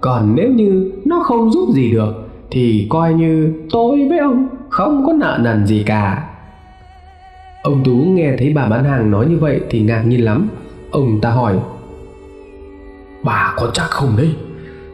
Còn 0.02 0.36
nếu 0.36 0.50
như 0.50 0.92
nó 1.06 1.24
không 1.24 1.52
giúp 1.52 1.70
gì 1.74 1.92
được, 1.92 2.14
thì 2.52 2.88
coi 2.90 3.14
như 3.14 3.54
tôi 3.72 4.08
với 4.10 4.18
ông 4.18 4.48
không 4.70 5.06
có 5.06 5.14
nợ 5.14 5.40
nần 5.42 5.68
gì 5.68 5.84
cả. 5.84 6.30
Ông 7.64 7.84
tú 7.84 7.92
nghe 7.92 8.36
thấy 8.38 8.54
bà 8.54 8.66
bán 8.66 8.84
hàng 8.84 9.12
nói 9.12 9.26
như 9.26 9.38
vậy 9.38 9.62
thì 9.70 9.82
ngạc 9.82 10.02
nhiên 10.02 10.26
lắm. 10.26 10.48
Ông 10.92 11.22
ta 11.22 11.30
hỏi, 11.32 11.56
bà 13.24 13.54
có 13.58 13.70
chắc 13.74 13.90
không 13.90 14.10
đấy? 14.18 14.36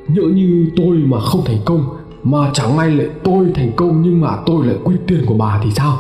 Nhỡ 0.08 0.22
như 0.22 0.66
tôi 0.76 0.98
mà 0.98 1.20
không 1.20 1.42
thành 1.46 1.58
công 1.66 1.86
mà 2.24 2.52
chẳng 2.54 2.78
may 2.78 2.92
lại 2.92 3.10
tôi 3.24 3.52
thành 3.56 3.72
công 3.76 4.02
nhưng 4.02 4.22
mà 4.22 4.38
tôi 4.46 4.66
lại 4.66 4.76
quy 4.84 4.96
tiền 5.08 5.26
của 5.26 5.36
bà 5.38 5.60
thì 5.64 5.72
sao 5.72 5.98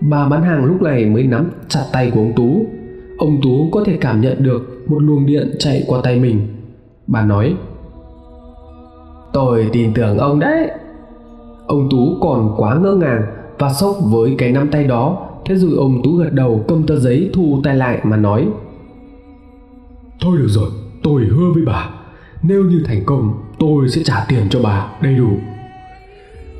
bà 0.00 0.28
bán 0.28 0.42
hàng 0.42 0.64
lúc 0.64 0.82
này 0.82 1.04
mới 1.04 1.22
nắm 1.22 1.50
chặt 1.68 1.84
tay 1.92 2.10
của 2.10 2.20
ông 2.20 2.32
tú 2.36 2.66
ông 3.20 3.40
Tú 3.42 3.68
có 3.72 3.84
thể 3.84 3.96
cảm 4.00 4.20
nhận 4.20 4.42
được 4.42 4.82
một 4.86 4.98
luồng 4.98 5.26
điện 5.26 5.54
chạy 5.58 5.84
qua 5.86 6.00
tay 6.02 6.20
mình. 6.20 6.46
Bà 7.06 7.24
nói, 7.24 7.56
Tôi 9.32 9.68
tin 9.72 9.94
tưởng 9.94 10.18
ông 10.18 10.38
đấy. 10.38 10.70
Ông 11.66 11.88
Tú 11.90 12.18
còn 12.20 12.54
quá 12.56 12.74
ngỡ 12.74 12.94
ngàng 12.94 13.22
và 13.58 13.72
sốc 13.72 13.96
với 14.12 14.34
cái 14.38 14.52
nắm 14.52 14.68
tay 14.70 14.84
đó, 14.84 15.28
thế 15.44 15.54
rồi 15.54 15.70
ông 15.78 16.00
Tú 16.04 16.16
gật 16.16 16.32
đầu 16.32 16.64
cầm 16.68 16.86
tờ 16.86 16.98
giấy 16.98 17.30
thu 17.34 17.60
tay 17.64 17.76
lại 17.76 18.00
mà 18.02 18.16
nói, 18.16 18.48
Thôi 20.20 20.38
được 20.38 20.48
rồi, 20.48 20.70
tôi 21.02 21.22
hứa 21.22 21.52
với 21.54 21.62
bà, 21.66 21.90
nếu 22.42 22.64
như 22.64 22.82
thành 22.86 23.04
công, 23.06 23.34
tôi 23.60 23.88
sẽ 23.88 24.02
trả 24.04 24.24
tiền 24.28 24.48
cho 24.50 24.60
bà 24.62 24.86
đầy 25.02 25.14
đủ. 25.14 25.30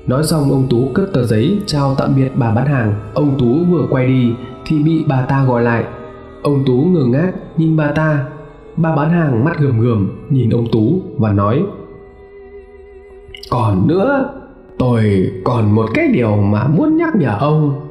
Nói 0.06 0.24
xong 0.24 0.50
ông 0.50 0.66
Tú 0.70 0.88
cất 0.94 1.12
tờ 1.12 1.26
giấy 1.26 1.58
chào 1.66 1.94
tạm 1.94 2.16
biệt 2.16 2.28
bà 2.34 2.54
bán 2.54 2.66
hàng. 2.66 2.94
Ông 3.14 3.34
Tú 3.38 3.64
vừa 3.70 3.86
quay 3.90 4.06
đi 4.06 4.32
thì 4.66 4.82
bị 4.82 5.04
bà 5.08 5.22
ta 5.22 5.44
gọi 5.44 5.62
lại. 5.62 5.84
Ông 6.42 6.64
Tú 6.66 6.72
ngơ 6.72 7.04
ngác 7.04 7.32
nhìn 7.56 7.76
bà 7.76 7.92
ta. 7.92 8.26
Bà 8.76 8.96
bán 8.96 9.10
hàng 9.10 9.44
mắt 9.44 9.58
gườm 9.58 9.80
gườm 9.80 10.08
nhìn 10.30 10.50
ông 10.50 10.66
Tú 10.72 11.00
và 11.18 11.32
nói 11.32 11.62
Còn 13.50 13.88
nữa, 13.88 14.34
tôi 14.78 15.30
còn 15.44 15.72
một 15.74 15.86
cái 15.94 16.08
điều 16.08 16.36
mà 16.36 16.66
muốn 16.66 16.96
nhắc 16.96 17.16
nhở 17.16 17.36
ông. 17.40 17.86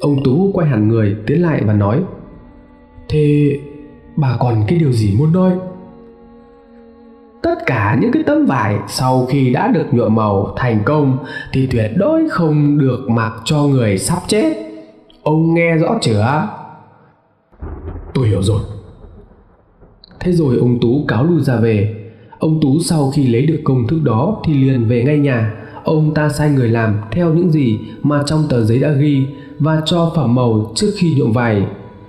Ông 0.00 0.16
Tú 0.24 0.50
quay 0.54 0.68
hẳn 0.68 0.88
người 0.88 1.16
tiến 1.26 1.42
lại 1.42 1.62
và 1.66 1.72
nói 1.72 2.02
Thế 3.08 3.58
bà 4.16 4.36
còn 4.40 4.64
cái 4.68 4.78
điều 4.78 4.92
gì 4.92 5.14
muốn 5.18 5.32
nói? 5.32 5.52
Tất 7.50 7.66
cả 7.66 7.98
những 8.00 8.12
cái 8.12 8.22
tấm 8.22 8.46
vải 8.46 8.78
sau 8.88 9.26
khi 9.30 9.52
đã 9.52 9.68
được 9.68 9.86
nhuộm 9.90 10.14
màu 10.14 10.54
thành 10.56 10.82
công 10.84 11.18
thì 11.52 11.66
tuyệt 11.66 11.90
đối 11.96 12.28
không 12.28 12.78
được 12.78 13.10
mặc 13.10 13.32
cho 13.44 13.62
người 13.62 13.98
sắp 13.98 14.18
chết. 14.26 14.56
Ông 15.22 15.54
nghe 15.54 15.76
rõ 15.76 15.98
chưa? 16.00 16.48
Tôi 18.14 18.28
hiểu 18.28 18.42
rồi. 18.42 18.60
Thế 20.20 20.32
rồi 20.32 20.56
ông 20.58 20.78
tú 20.80 21.04
cáo 21.08 21.24
lui 21.24 21.40
ra 21.40 21.56
về. 21.56 21.94
Ông 22.38 22.58
tú 22.62 22.80
sau 22.80 23.10
khi 23.10 23.26
lấy 23.26 23.46
được 23.46 23.60
công 23.64 23.86
thức 23.86 24.00
đó 24.04 24.42
thì 24.44 24.54
liền 24.54 24.88
về 24.88 25.02
ngay 25.04 25.18
nhà. 25.18 25.52
Ông 25.84 26.14
ta 26.14 26.28
sai 26.28 26.50
người 26.50 26.68
làm 26.68 27.00
theo 27.10 27.34
những 27.34 27.50
gì 27.50 27.78
mà 28.02 28.22
trong 28.26 28.44
tờ 28.48 28.64
giấy 28.64 28.78
đã 28.78 28.90
ghi 28.90 29.26
và 29.58 29.82
cho 29.84 30.12
phẩm 30.16 30.34
màu 30.34 30.72
trước 30.74 30.90
khi 30.96 31.14
nhuộm 31.18 31.32
vải. 31.32 31.66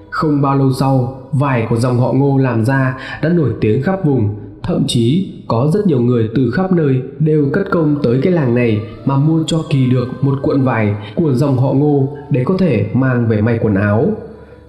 Không 0.10 0.42
bao 0.42 0.58
lâu 0.58 0.72
sau 0.80 1.22
vải 1.32 1.68
của 1.70 1.78
dòng 1.78 2.00
họ 2.00 2.14
ngô 2.14 2.38
làm 2.38 2.66
ra 2.66 2.98
đã 3.22 3.30
nổi 3.30 3.54
tiếng 3.62 3.84
khắp 3.84 4.06
vùng 4.06 4.41
thậm 4.64 4.84
chí, 4.88 5.28
có 5.48 5.70
rất 5.74 5.88
nhiều 5.88 6.02
người 6.02 6.30
từ 6.36 6.52
khắp 6.52 6.72
nơi 6.72 7.02
đều 7.20 7.50
cất 7.54 7.72
công 7.72 7.96
tới 8.04 8.20
cái 8.22 8.34
làng 8.34 8.56
này 8.56 8.82
mà 9.06 9.18
mua 9.18 9.44
cho 9.48 9.64
kỳ 9.70 9.86
được 9.90 10.08
một 10.22 10.40
cuộn 10.42 10.62
vải 10.62 10.96
của 11.16 11.34
dòng 11.34 11.58
họ 11.58 11.74
ngô 11.74 12.08
để 12.30 12.44
có 12.44 12.58
thể 12.58 12.86
mang 12.94 13.28
về 13.28 13.42
may 13.42 13.60
quần 13.62 13.76
áo. 13.76 14.08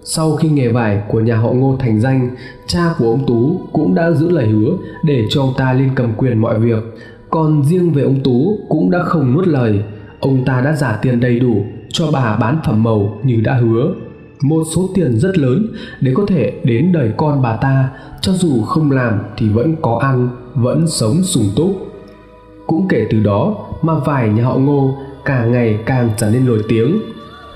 Sau 0.05 0.37
khi 0.37 0.49
nghề 0.49 0.69
vải 0.69 1.03
của 1.09 1.21
nhà 1.21 1.37
họ 1.37 1.53
ngô 1.53 1.77
thành 1.79 2.01
danh, 2.01 2.31
cha 2.67 2.95
của 2.99 3.11
ông 3.11 3.27
tú 3.27 3.61
cũng 3.73 3.95
đã 3.95 4.11
giữ 4.11 4.31
lời 4.31 4.47
hứa 4.47 4.77
để 5.05 5.25
cho 5.31 5.41
ông 5.41 5.55
ta 5.57 5.73
lên 5.73 5.91
cầm 5.95 6.13
quyền 6.17 6.39
mọi 6.39 6.59
việc. 6.59 6.83
Còn 7.31 7.65
riêng 7.65 7.93
về 7.93 8.03
ông 8.03 8.21
tú 8.25 8.59
cũng 8.69 8.91
đã 8.91 9.03
không 9.03 9.33
nuốt 9.33 9.47
lời. 9.47 9.83
Ông 10.21 10.45
ta 10.45 10.61
đã 10.61 10.77
trả 10.81 10.93
tiền 11.03 11.21
đầy 11.21 11.41
đủ 11.41 11.65
cho 11.89 12.05
bà 12.13 12.37
bán 12.37 12.59
phẩm 12.65 12.83
màu 12.83 13.19
như 13.25 13.37
đã 13.41 13.55
hứa 13.55 13.95
một 14.43 14.65
số 14.75 14.89
tiền 14.95 15.19
rất 15.19 15.39
lớn 15.39 15.67
để 16.01 16.13
có 16.15 16.27
thể 16.27 16.61
đến 16.65 16.93
đời 16.93 17.13
con 17.17 17.43
bà 17.43 17.57
ta. 17.57 17.91
Cho 18.21 18.33
dù 18.33 18.63
không 18.63 18.91
làm 18.91 19.21
thì 19.37 19.49
vẫn 19.49 19.75
có 19.83 19.99
ăn, 19.99 20.29
vẫn 20.55 20.89
sống 20.89 21.23
sùng 21.23 21.51
túc. 21.57 21.87
Cũng 22.67 22.89
kể 22.89 23.07
từ 23.11 23.21
đó 23.21 23.57
mà 23.83 23.95
vải 23.95 24.29
nhà 24.29 24.45
họ 24.45 24.57
ngô 24.57 24.95
càng 25.25 25.53
ngày 25.53 25.79
càng 25.87 26.11
trở 26.17 26.31
nên 26.31 26.47
nổi 26.47 26.63
tiếng. 26.69 26.99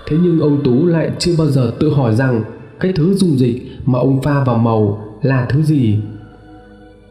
Thế 0.06 0.16
nhưng 0.22 0.40
ông 0.40 0.60
tú 0.64 0.86
lại 0.86 1.10
chưa 1.18 1.34
bao 1.38 1.46
giờ 1.46 1.72
tự 1.80 1.90
hỏi 1.90 2.14
rằng 2.14 2.42
cái 2.80 2.92
thứ 2.92 3.14
dung 3.14 3.38
dịch 3.38 3.62
mà 3.86 3.98
ông 3.98 4.22
pha 4.22 4.44
vào 4.44 4.58
màu 4.58 5.04
là 5.22 5.46
thứ 5.50 5.62
gì. 5.62 5.98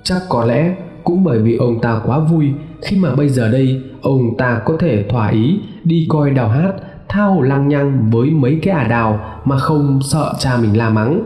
Chắc 0.03 0.21
có 0.29 0.45
lẽ 0.45 0.75
cũng 1.03 1.23
bởi 1.23 1.39
vì 1.39 1.57
ông 1.57 1.81
ta 1.81 2.01
quá 2.05 2.19
vui 2.19 2.51
khi 2.81 2.97
mà 2.97 3.15
bây 3.15 3.29
giờ 3.29 3.51
đây 3.51 3.81
ông 4.01 4.38
ta 4.38 4.61
có 4.65 4.77
thể 4.79 5.05
thỏa 5.09 5.27
ý 5.27 5.59
đi 5.83 6.05
coi 6.09 6.29
đào 6.31 6.49
hát 6.49 6.73
thao 7.15 7.41
lăng 7.41 7.67
nhăng 7.67 8.10
với 8.12 8.30
mấy 8.30 8.60
cái 8.62 8.73
ả 8.73 8.88
đào 8.88 9.19
mà 9.45 9.58
không 9.58 9.99
sợ 10.01 10.34
cha 10.39 10.58
mình 10.58 10.78
la 10.78 10.89
mắng. 10.89 11.23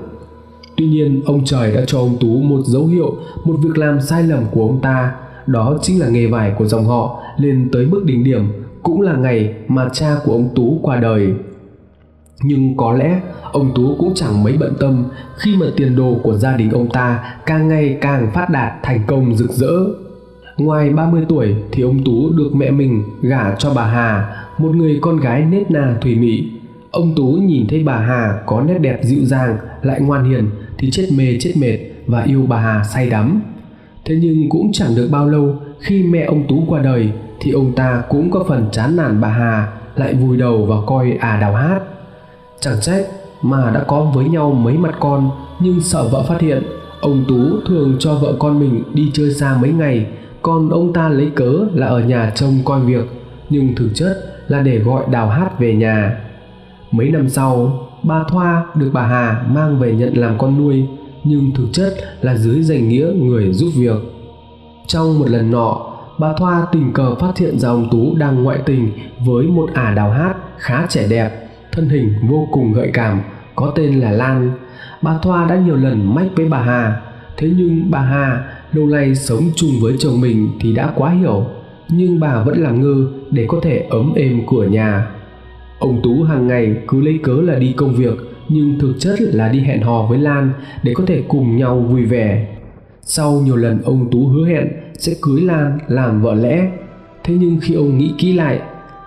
Tuy 0.78 0.86
nhiên 0.86 1.22
ông 1.26 1.46
trời 1.46 1.76
đã 1.76 1.82
cho 1.88 2.00
ông 2.00 2.18
tú 2.20 2.28
một 2.28 2.62
dấu 2.66 2.86
hiệu 2.86 3.16
một 3.46 3.56
việc 3.64 3.78
làm 3.78 4.02
sai 4.02 4.24
lầm 4.24 4.44
của 4.52 4.62
ông 4.62 4.82
ta. 4.82 5.12
Đó 5.46 5.78
chính 5.82 6.00
là 6.00 6.10
nghề 6.10 6.28
vải 6.28 6.54
của 6.58 6.66
dòng 6.66 6.86
họ 6.86 7.22
lên 7.38 7.70
tới 7.72 7.86
mức 7.86 8.04
đỉnh 8.06 8.24
điểm 8.24 8.52
cũng 8.84 9.02
là 9.02 9.16
ngày 9.16 9.54
mà 9.68 9.90
cha 9.94 10.16
của 10.26 10.32
ông 10.32 10.50
tú 10.56 10.80
qua 10.82 10.96
đời. 10.96 11.34
Nhưng 12.44 12.78
có 12.78 12.94
lẽ 12.94 13.22
ông 13.52 13.72
tú 13.76 13.96
cũng 14.00 14.12
chẳng 14.16 14.44
mấy 14.44 14.58
bận 14.58 14.74
tâm 14.80 15.04
khi 15.38 15.56
mà 15.58 15.66
tiền 15.76 15.96
đồ 15.96 16.16
của 16.24 16.38
gia 16.38 16.58
đình 16.58 16.72
ông 16.72 16.90
ta 16.90 17.36
càng 17.46 17.68
ngày 17.68 17.98
càng 18.02 18.32
phát 18.34 18.50
đạt 18.50 18.74
thành 18.84 19.02
công 19.08 19.36
rực 19.36 19.52
rỡ. 19.52 19.74
Ngoài 20.60 20.90
30 20.90 21.26
tuổi 21.30 21.56
thì 21.72 21.84
ông 21.84 22.04
Tú 22.06 22.30
được 22.30 22.50
mẹ 22.56 22.72
mình 22.72 23.04
gả 23.22 23.56
cho 23.56 23.74
bà 23.74 23.86
Hà, 23.86 24.36
một 24.60 24.76
người 24.76 25.00
con 25.02 25.18
gái 25.18 25.46
nết 25.46 25.72
na 25.72 25.98
thủy 26.02 26.16
mị. 26.16 26.44
Ông 26.92 27.14
Tú 27.16 27.26
nhìn 27.26 27.68
thấy 27.68 27.84
bà 27.84 27.98
Hà 27.98 28.40
có 28.46 28.62
nét 28.62 28.78
đẹp 28.78 29.00
dịu 29.04 29.26
dàng, 29.26 29.58
lại 29.82 30.02
ngoan 30.02 30.30
hiền 30.30 30.50
thì 30.78 30.92
chết 30.92 31.08
mê 31.18 31.38
chết 31.40 31.54
mệt 31.58 31.78
và 32.08 32.24
yêu 32.24 32.46
bà 32.48 32.58
Hà 32.58 32.84
say 32.84 33.10
đắm. 33.10 33.42
Thế 34.06 34.20
nhưng 34.22 34.50
cũng 34.50 34.72
chẳng 34.74 34.96
được 34.96 35.10
bao 35.12 35.30
lâu 35.30 35.56
khi 35.80 36.04
mẹ 36.04 36.24
ông 36.24 36.44
Tú 36.48 36.64
qua 36.68 36.82
đời 36.82 37.12
thì 37.40 37.52
ông 37.52 37.74
ta 37.76 38.04
cũng 38.10 38.32
có 38.32 38.44
phần 38.48 38.66
chán 38.72 38.96
nản 38.96 39.22
bà 39.22 39.28
Hà 39.28 39.68
lại 39.96 40.14
vùi 40.14 40.38
đầu 40.38 40.66
vào 40.66 40.84
coi 40.88 41.12
à 41.20 41.38
đào 41.42 41.54
hát. 41.54 41.80
Chẳng 42.60 42.82
trách 42.82 43.06
mà 43.42 43.72
đã 43.72 43.84
có 43.84 44.12
với 44.16 44.30
nhau 44.30 44.52
mấy 44.52 44.78
mặt 44.78 44.96
con 45.00 45.32
nhưng 45.60 45.82
sợ 45.82 46.08
vợ 46.08 46.24
phát 46.24 46.42
hiện, 46.42 46.64
ông 47.02 47.26
Tú 47.28 47.60
thường 47.68 47.96
cho 48.00 48.16
vợ 48.16 48.36
con 48.40 48.60
mình 48.60 48.84
đi 48.94 49.12
chơi 49.14 49.34
xa 49.34 49.58
mấy 49.62 49.72
ngày 49.72 50.06
còn 50.42 50.70
ông 50.70 50.94
ta 50.94 51.10
lấy 51.10 51.32
cớ 51.36 51.54
là 51.74 51.88
ở 51.88 52.00
nhà 52.00 52.32
trông 52.36 52.54
coi 52.66 52.82
việc 52.82 53.06
nhưng 53.50 53.76
thực 53.76 53.90
chất 53.94 54.39
là 54.50 54.62
để 54.62 54.80
gọi 54.80 55.04
đào 55.12 55.30
hát 55.30 55.60
về 55.60 55.76
nhà. 55.76 56.18
Mấy 56.92 57.12
năm 57.12 57.30
sau, 57.30 57.80
bà 58.04 58.24
thoa 58.30 58.66
được 58.76 58.92
bà 58.94 59.08
hà 59.08 59.44
mang 59.52 59.80
về 59.80 59.94
nhận 59.94 60.18
làm 60.18 60.38
con 60.38 60.58
nuôi, 60.58 60.86
nhưng 61.24 61.52
thực 61.56 61.68
chất 61.74 61.94
là 62.22 62.36
dưới 62.36 62.64
danh 62.64 62.90
nghĩa 62.90 63.12
người 63.16 63.54
giúp 63.54 63.70
việc. 63.76 63.98
Trong 64.88 65.20
một 65.20 65.30
lần 65.30 65.52
nọ, 65.52 65.86
bà 66.20 66.34
thoa 66.38 66.68
tình 66.72 66.94
cờ 66.94 67.16
phát 67.16 67.38
hiện 67.38 67.60
ra 67.60 67.70
ông 67.70 67.88
tú 67.92 68.16
đang 68.16 68.44
ngoại 68.44 68.60
tình 68.66 68.92
với 69.26 69.46
một 69.48 69.70
ả 69.74 69.94
đào 69.96 70.12
hát 70.12 70.36
khá 70.58 70.86
trẻ 70.90 71.08
đẹp, 71.10 71.50
thân 71.72 71.90
hình 71.90 72.14
vô 72.30 72.48
cùng 72.52 72.74
gợi 72.74 72.90
cảm, 72.94 73.22
có 73.56 73.72
tên 73.76 74.00
là 74.00 74.12
lan. 74.12 74.52
Bà 75.02 75.18
thoa 75.22 75.46
đã 75.46 75.56
nhiều 75.56 75.76
lần 75.76 76.16
mách 76.16 76.28
với 76.36 76.50
bà 76.50 76.62
hà, 76.62 77.02
thế 77.38 77.52
nhưng 77.58 77.92
bà 77.92 78.00
hà 78.00 78.44
lâu 78.74 78.86
nay 78.86 79.16
sống 79.16 79.44
chung 79.56 79.72
với 79.82 79.96
chồng 80.00 80.22
mình 80.22 80.50
thì 80.60 80.74
đã 80.74 80.92
quá 80.96 81.10
hiểu, 81.10 81.46
nhưng 81.90 82.20
bà 82.20 82.44
vẫn 82.44 82.64
làm 82.64 82.82
ngơ 82.82 83.08
để 83.32 83.46
có 83.48 83.60
thể 83.62 83.86
ấm 83.90 84.14
êm 84.16 84.42
cửa 84.48 84.68
nhà. 84.68 85.12
Ông 85.80 86.00
tú 86.04 86.24
hàng 86.24 86.48
ngày 86.48 86.76
cứ 86.88 87.02
lấy 87.02 87.20
cớ 87.24 87.34
là 87.34 87.60
đi 87.60 87.74
công 87.78 87.94
việc, 87.94 88.18
nhưng 88.50 88.80
thực 88.80 88.94
chất 89.00 89.22
là 89.22 89.50
đi 89.50 89.60
hẹn 89.60 89.82
hò 89.82 90.06
với 90.10 90.20
lan 90.20 90.52
để 90.84 90.94
có 90.94 91.04
thể 91.08 91.24
cùng 91.28 91.58
nhau 91.58 91.80
vui 91.80 92.06
vẻ. 92.06 92.56
Sau 93.02 93.42
nhiều 93.46 93.56
lần 93.56 93.82
ông 93.82 94.08
tú 94.12 94.28
hứa 94.28 94.46
hẹn 94.46 94.68
sẽ 94.94 95.14
cưới 95.22 95.42
lan 95.42 95.78
làm 95.88 96.22
vợ 96.22 96.34
lẽ, 96.34 96.72
thế 97.24 97.36
nhưng 97.40 97.60
khi 97.62 97.74
ông 97.74 97.98
nghĩ 97.98 98.14
kỹ 98.18 98.34
lại, 98.34 98.60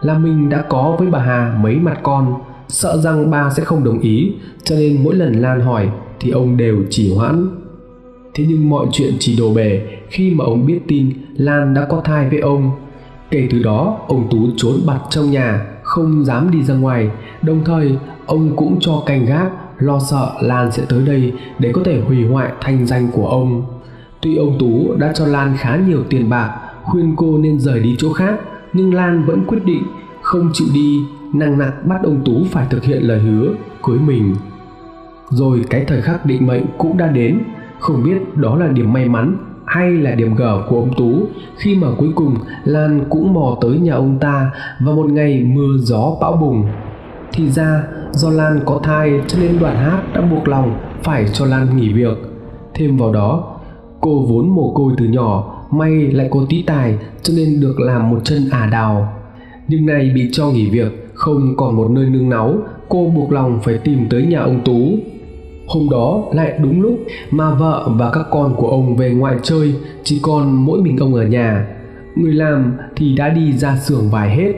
là 0.02 0.18
mình 0.18 0.48
đã 0.48 0.62
có 0.68 0.96
với 0.98 1.08
bà 1.10 1.18
hà 1.18 1.58
mấy 1.62 1.76
mặt 1.76 1.98
con, 2.02 2.34
sợ 2.68 2.96
rằng 2.96 3.30
bà 3.30 3.50
sẽ 3.50 3.64
không 3.64 3.84
đồng 3.84 4.00
ý, 4.00 4.32
cho 4.64 4.76
nên 4.76 5.04
mỗi 5.04 5.14
lần 5.14 5.40
lan 5.40 5.60
hỏi 5.60 5.88
thì 6.20 6.30
ông 6.30 6.56
đều 6.56 6.76
chỉ 6.90 7.14
hoãn. 7.14 7.48
Thế 8.34 8.44
nhưng 8.48 8.70
mọi 8.70 8.86
chuyện 8.92 9.14
chỉ 9.18 9.36
đổ 9.38 9.54
bể 9.54 9.80
khi 10.08 10.30
mà 10.34 10.44
ông 10.44 10.66
biết 10.66 10.80
tin 10.88 11.12
Lan 11.36 11.74
đã 11.74 11.86
có 11.88 12.00
thai 12.00 12.28
với 12.28 12.38
ông. 12.38 12.70
Kể 13.32 13.48
từ 13.50 13.62
đó, 13.62 13.98
ông 14.08 14.28
Tú 14.30 14.38
trốn 14.56 14.74
bặt 14.86 14.98
trong 15.10 15.30
nhà, 15.30 15.66
không 15.82 16.24
dám 16.24 16.50
đi 16.50 16.62
ra 16.62 16.74
ngoài. 16.74 17.10
Đồng 17.42 17.64
thời, 17.64 17.98
ông 18.26 18.56
cũng 18.56 18.76
cho 18.80 19.02
canh 19.06 19.26
gác, 19.26 19.52
lo 19.78 19.98
sợ 20.10 20.32
Lan 20.40 20.72
sẽ 20.72 20.84
tới 20.88 21.02
đây 21.06 21.32
để 21.58 21.72
có 21.72 21.82
thể 21.84 22.00
hủy 22.00 22.26
hoại 22.26 22.52
thanh 22.60 22.86
danh 22.86 23.08
của 23.12 23.28
ông. 23.28 23.64
Tuy 24.20 24.36
ông 24.36 24.56
Tú 24.58 24.96
đã 24.96 25.12
cho 25.14 25.26
Lan 25.26 25.56
khá 25.58 25.76
nhiều 25.76 26.04
tiền 26.10 26.28
bạc, 26.28 26.60
khuyên 26.82 27.14
cô 27.16 27.38
nên 27.38 27.60
rời 27.60 27.80
đi 27.80 27.94
chỗ 27.98 28.12
khác, 28.12 28.34
nhưng 28.72 28.94
Lan 28.94 29.24
vẫn 29.24 29.44
quyết 29.46 29.64
định 29.64 29.82
không 30.22 30.50
chịu 30.52 30.68
đi, 30.74 30.98
năng 31.32 31.58
nặc 31.58 31.86
bắt 31.86 32.00
ông 32.04 32.22
Tú 32.24 32.44
phải 32.50 32.66
thực 32.70 32.84
hiện 32.84 33.02
lời 33.02 33.18
hứa 33.18 33.54
cưới 33.82 33.98
mình. 33.98 34.34
Rồi 35.30 35.64
cái 35.70 35.84
thời 35.84 36.02
khắc 36.02 36.26
định 36.26 36.46
mệnh 36.46 36.64
cũng 36.78 36.96
đã 36.96 37.06
đến, 37.06 37.40
không 37.80 38.04
biết 38.04 38.36
đó 38.36 38.56
là 38.56 38.68
điểm 38.68 38.92
may 38.92 39.08
mắn 39.08 39.36
hay 39.72 39.90
là 39.90 40.14
điểm 40.14 40.34
gở 40.34 40.62
của 40.68 40.76
ông 40.76 40.90
Tú 40.96 41.26
khi 41.56 41.74
mà 41.74 41.88
cuối 41.98 42.08
cùng 42.14 42.36
Lan 42.64 43.04
cũng 43.10 43.34
mò 43.34 43.56
tới 43.60 43.78
nhà 43.78 43.94
ông 43.94 44.18
ta 44.18 44.50
vào 44.80 44.94
một 44.94 45.10
ngày 45.10 45.44
mưa 45.44 45.76
gió 45.78 46.16
bão 46.20 46.36
bùng. 46.36 46.64
Thì 47.32 47.50
ra 47.50 47.84
do 48.12 48.30
Lan 48.30 48.60
có 48.66 48.80
thai 48.82 49.20
cho 49.26 49.38
nên 49.40 49.58
đoàn 49.58 49.76
hát 49.76 50.02
đã 50.14 50.20
buộc 50.20 50.48
lòng 50.48 50.78
phải 51.02 51.26
cho 51.32 51.46
Lan 51.46 51.76
nghỉ 51.76 51.92
việc. 51.92 52.18
Thêm 52.74 52.96
vào 52.96 53.12
đó, 53.12 53.56
cô 54.00 54.26
vốn 54.28 54.48
mồ 54.48 54.72
côi 54.74 54.92
từ 54.98 55.04
nhỏ, 55.04 55.54
may 55.70 55.90
lại 55.90 56.28
có 56.30 56.40
tí 56.48 56.62
tài 56.62 56.98
cho 57.22 57.34
nên 57.36 57.60
được 57.60 57.80
làm 57.80 58.10
một 58.10 58.18
chân 58.24 58.48
ả 58.50 58.68
đào. 58.72 59.08
Nhưng 59.68 59.86
nay 59.86 60.12
bị 60.14 60.28
cho 60.32 60.46
nghỉ 60.50 60.70
việc, 60.70 61.10
không 61.14 61.56
còn 61.56 61.76
một 61.76 61.90
nơi 61.90 62.06
nương 62.06 62.28
náu, 62.28 62.54
cô 62.88 63.12
buộc 63.16 63.32
lòng 63.32 63.60
phải 63.62 63.78
tìm 63.78 64.06
tới 64.10 64.26
nhà 64.26 64.40
ông 64.40 64.60
Tú 64.64 64.98
Hôm 65.66 65.88
đó 65.90 66.24
lại 66.32 66.58
đúng 66.62 66.82
lúc 66.82 66.98
mà 67.30 67.54
vợ 67.54 67.88
và 67.98 68.10
các 68.10 68.26
con 68.30 68.54
của 68.56 68.68
ông 68.68 68.96
về 68.96 69.10
ngoại 69.10 69.36
chơi, 69.42 69.74
chỉ 70.04 70.18
còn 70.22 70.66
mỗi 70.66 70.82
mình 70.82 70.96
ông 70.96 71.14
ở 71.14 71.22
nhà. 71.22 71.66
Người 72.16 72.32
làm 72.32 72.72
thì 72.96 73.16
đã 73.16 73.28
đi 73.28 73.52
ra 73.52 73.76
xưởng 73.76 74.10
vải 74.10 74.36
hết. 74.36 74.52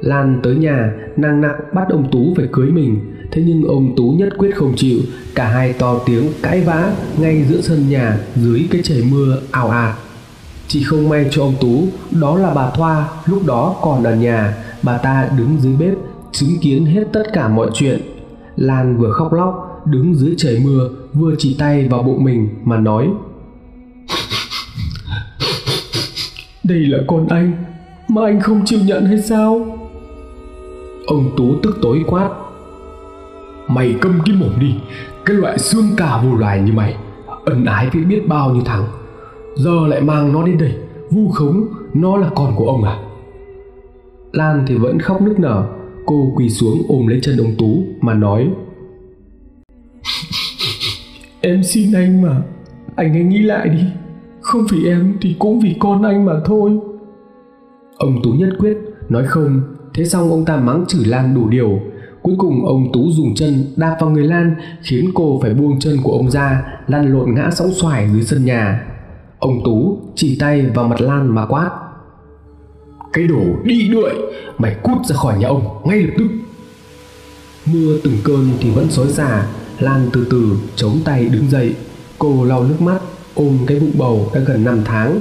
Lan 0.00 0.40
tới 0.42 0.56
nhà, 0.56 0.92
nàng 1.16 1.40
nặng 1.40 1.60
bắt 1.72 1.88
ông 1.90 2.08
Tú 2.12 2.34
phải 2.36 2.46
cưới 2.52 2.70
mình, 2.70 3.00
thế 3.30 3.42
nhưng 3.46 3.62
ông 3.62 3.94
Tú 3.96 4.14
nhất 4.18 4.28
quyết 4.38 4.54
không 4.54 4.72
chịu, 4.76 4.98
cả 5.34 5.44
hai 5.44 5.72
to 5.72 5.98
tiếng 6.06 6.24
cãi 6.42 6.60
vã 6.60 6.92
ngay 7.20 7.42
giữa 7.42 7.60
sân 7.60 7.88
nhà 7.88 8.18
dưới 8.34 8.68
cái 8.70 8.80
trời 8.84 9.04
mưa 9.10 9.36
ảo 9.50 9.68
ạt. 9.68 9.94
Chỉ 10.68 10.82
không 10.82 11.08
may 11.08 11.26
cho 11.30 11.42
ông 11.42 11.54
Tú, 11.60 11.82
đó 12.20 12.38
là 12.38 12.54
bà 12.54 12.70
Thoa 12.70 13.08
lúc 13.26 13.46
đó 13.46 13.76
còn 13.82 14.04
ở 14.04 14.14
nhà, 14.14 14.56
bà 14.82 14.98
ta 14.98 15.28
đứng 15.38 15.56
dưới 15.60 15.76
bếp 15.78 15.94
chứng 16.32 16.58
kiến 16.60 16.86
hết 16.86 17.04
tất 17.12 17.22
cả 17.32 17.48
mọi 17.48 17.70
chuyện. 17.74 18.00
Lan 18.56 18.96
vừa 18.98 19.12
khóc 19.12 19.32
lóc, 19.32 19.71
đứng 19.86 20.14
dưới 20.14 20.34
trời 20.38 20.60
mưa, 20.64 20.90
vừa 21.12 21.34
chỉ 21.38 21.56
tay 21.58 21.88
vào 21.88 22.02
bụng 22.02 22.24
mình 22.24 22.48
mà 22.64 22.78
nói. 22.78 23.08
Đây 26.64 26.78
là 26.78 26.98
con 27.06 27.28
anh, 27.28 27.52
mà 28.08 28.22
anh 28.22 28.40
không 28.40 28.62
chịu 28.64 28.80
nhận 28.84 29.06
hay 29.06 29.18
sao? 29.18 29.78
Ông 31.06 31.30
Tú 31.36 31.54
tức 31.62 31.78
tối 31.82 32.04
quát. 32.06 32.30
Mày 33.68 33.94
câm 34.00 34.20
cái 34.26 34.36
mồm 34.36 34.50
đi 34.60 34.74
Cái 35.24 35.36
loại 35.36 35.58
xương 35.58 35.84
cả 35.96 36.20
vô 36.24 36.36
loài 36.36 36.60
như 36.60 36.72
mày 36.72 36.96
Ân 37.44 37.64
ái 37.64 37.88
với 37.92 38.04
biết 38.04 38.28
bao 38.28 38.50
nhiêu 38.50 38.62
thằng. 38.64 38.84
Giờ 39.56 39.86
lại 39.86 40.00
mang 40.00 40.32
nó 40.32 40.46
đến 40.46 40.58
đây 40.58 40.74
Vu 41.10 41.30
khống 41.30 41.66
Nó 41.94 42.16
là 42.16 42.30
con 42.34 42.54
của 42.56 42.66
ông 42.66 42.84
à? 42.84 42.98
Lan 44.32 44.64
thì 44.66 44.76
vẫn 44.76 44.98
khóc 44.98 45.22
nức 45.22 45.38
nở 45.38 45.64
Cô 46.06 46.32
quỳ 46.36 46.48
xuống 46.48 46.82
ôm 46.88 47.06
lấy 47.06 47.20
chân 47.22 47.36
ông 47.36 47.54
Tú 47.58 47.82
Mà 48.00 48.14
nói. 48.14 48.48
Em 51.40 51.62
xin 51.64 51.92
anh 51.92 52.22
mà. 52.22 52.42
Anh 52.96 53.14
hãy 53.14 53.22
nghĩ 53.22 53.38
lại 53.38 53.68
đi. 53.68 53.84
Không 54.40 54.66
vì 54.70 54.86
em 54.88 55.14
thì 55.20 55.36
cũng 55.38 55.60
vì 55.60 55.76
con 55.80 56.02
anh 56.02 56.24
mà 56.24 56.32
thôi. 56.44 56.78
Ông 57.96 58.20
Tú 58.22 58.30
nhất 58.30 58.48
quyết 58.58 58.76
Nói 59.08 59.24
không. 59.26 59.62
Thế 59.94 60.04
xong 60.04 60.30
ông 60.30 60.44
ta 60.44 60.56
mắng 60.56 60.84
chửi 60.88 61.04
Lan 61.04 61.34
đủ 61.34 61.48
điều. 61.48 61.80
Cuối 62.22 62.34
cùng 62.38 62.66
ông 62.66 62.92
Tú 62.92 63.10
dùng 63.10 63.34
chân 63.34 63.64
đạp 63.76 63.96
vào 64.00 64.10
người 64.10 64.24
Lan 64.24 64.54
khiến 64.82 65.10
cô 65.14 65.38
phải 65.42 65.54
buông 65.54 65.78
chân 65.80 65.96
của 66.02 66.12
ông 66.12 66.30
ra. 66.30 66.64
Lăn 66.86 67.12
lộn 67.12 67.34
ngã 67.34 67.50
sóng 67.52 67.72
xoài 67.72 68.08
dưới 68.12 68.22
sân 68.22 68.44
nhà. 68.44 68.86
Ông 69.38 69.60
Tú 69.64 69.98
chỉ 70.14 70.36
tay 70.40 70.66
vào 70.66 70.88
mặt 70.88 71.00
Lan 71.00 71.34
mà 71.34 71.46
quát. 71.46 71.70
Cái 73.12 73.26
đồ 73.26 73.42
đi 73.64 73.88
đuổi, 73.88 74.10
mày 74.58 74.76
cút 74.82 75.06
ra 75.06 75.16
khỏi 75.16 75.38
nhà 75.38 75.48
ông 75.48 75.82
ngay 75.84 76.02
lập 76.02 76.14
tức. 76.18 76.28
Mưa 77.72 77.98
từng 78.04 78.16
cơn 78.24 78.50
thì 78.60 78.70
vẫn 78.70 78.90
xối 78.90 79.08
xả, 79.08 79.46
Lan 79.82 80.10
từ 80.12 80.26
từ 80.30 80.58
chống 80.76 80.98
tay 81.04 81.28
đứng 81.28 81.50
dậy. 81.50 81.74
Cô 82.18 82.44
lau 82.44 82.64
nước 82.64 82.80
mắt, 82.80 82.98
ôm 83.34 83.58
cái 83.66 83.80
bụng 83.80 83.92
bầu 83.98 84.30
đã 84.34 84.40
gần 84.40 84.64
5 84.64 84.82
tháng. 84.84 85.20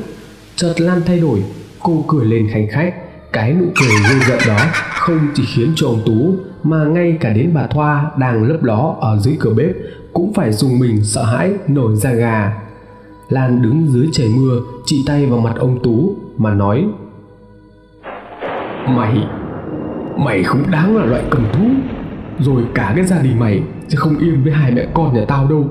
Chợt 0.56 0.74
Lan 0.78 1.02
thay 1.06 1.20
đổi, 1.20 1.44
cô 1.80 2.06
cười 2.08 2.26
lên 2.26 2.48
khánh 2.52 2.68
khách. 2.72 2.94
Cái 3.34 3.54
nụ 3.54 3.66
cười 3.76 3.90
vui 3.90 4.20
giận 4.28 4.40
đó 4.48 4.66
không 4.96 5.28
chỉ 5.36 5.44
khiến 5.46 5.74
cho 5.76 5.88
ông 5.88 6.02
Tú 6.06 6.36
mà 6.64 6.86
ngay 6.86 7.18
cả 7.20 7.30
đến 7.30 7.52
bà 7.54 7.68
Thoa 7.68 8.12
đang 8.18 8.44
lấp 8.44 8.64
ló 8.64 8.96
ở 9.02 9.20
dưới 9.20 9.36
cửa 9.40 9.54
bếp 9.54 9.72
cũng 10.14 10.34
phải 10.34 10.54
dùng 10.54 10.80
mình 10.80 11.04
sợ 11.04 11.24
hãi 11.24 11.52
nổi 11.68 11.96
da 11.96 12.14
gà. 12.14 12.54
Lan 13.30 13.62
đứng 13.62 13.88
dưới 13.88 14.08
trời 14.14 14.30
mưa 14.38 14.60
chỉ 14.86 15.04
tay 15.08 15.26
vào 15.26 15.40
mặt 15.40 15.54
ông 15.58 15.80
Tú 15.84 16.16
mà 16.38 16.54
nói 16.54 16.86
Mày, 18.88 19.18
mày 20.18 20.44
không 20.44 20.72
đáng 20.72 20.98
là 20.98 21.06
loại 21.06 21.24
cầm 21.30 21.46
thú 21.54 21.64
Rồi 22.40 22.64
cả 22.74 22.94
cái 22.96 23.06
gia 23.06 23.22
đình 23.22 23.40
mày 23.40 23.62
sẽ 23.92 23.96
không 23.96 24.20
yên 24.20 24.44
với 24.44 24.54
hai 24.54 24.72
mẹ 24.72 24.88
con 24.94 25.14
nhà 25.14 25.26
tao 25.28 25.48
đâu 25.48 25.70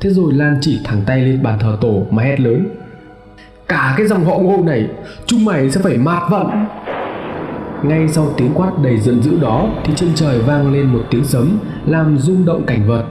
Thế 0.00 0.10
rồi 0.10 0.32
Lan 0.32 0.58
chỉ 0.60 0.80
thẳng 0.84 1.02
tay 1.06 1.22
lên 1.22 1.42
bàn 1.42 1.58
thờ 1.58 1.78
tổ 1.80 2.02
mà 2.10 2.22
hét 2.22 2.40
lớn 2.40 2.68
Cả 3.68 3.94
cái 3.96 4.06
dòng 4.06 4.24
họ 4.24 4.38
ngô 4.38 4.62
này 4.64 4.88
Chúng 5.26 5.44
mày 5.44 5.70
sẽ 5.70 5.80
phải 5.80 5.98
mạt 5.98 6.22
vận 6.30 6.46
ngay 7.82 8.08
sau 8.08 8.32
tiếng 8.36 8.50
quát 8.54 8.72
đầy 8.82 8.98
giận 8.98 9.22
dữ 9.22 9.38
đó 9.40 9.68
thì 9.84 9.92
trên 9.96 10.10
trời 10.14 10.38
vang 10.38 10.72
lên 10.72 10.86
một 10.86 11.02
tiếng 11.10 11.24
sấm 11.24 11.58
làm 11.86 12.18
rung 12.18 12.44
động 12.44 12.62
cảnh 12.66 12.88
vật. 12.88 13.04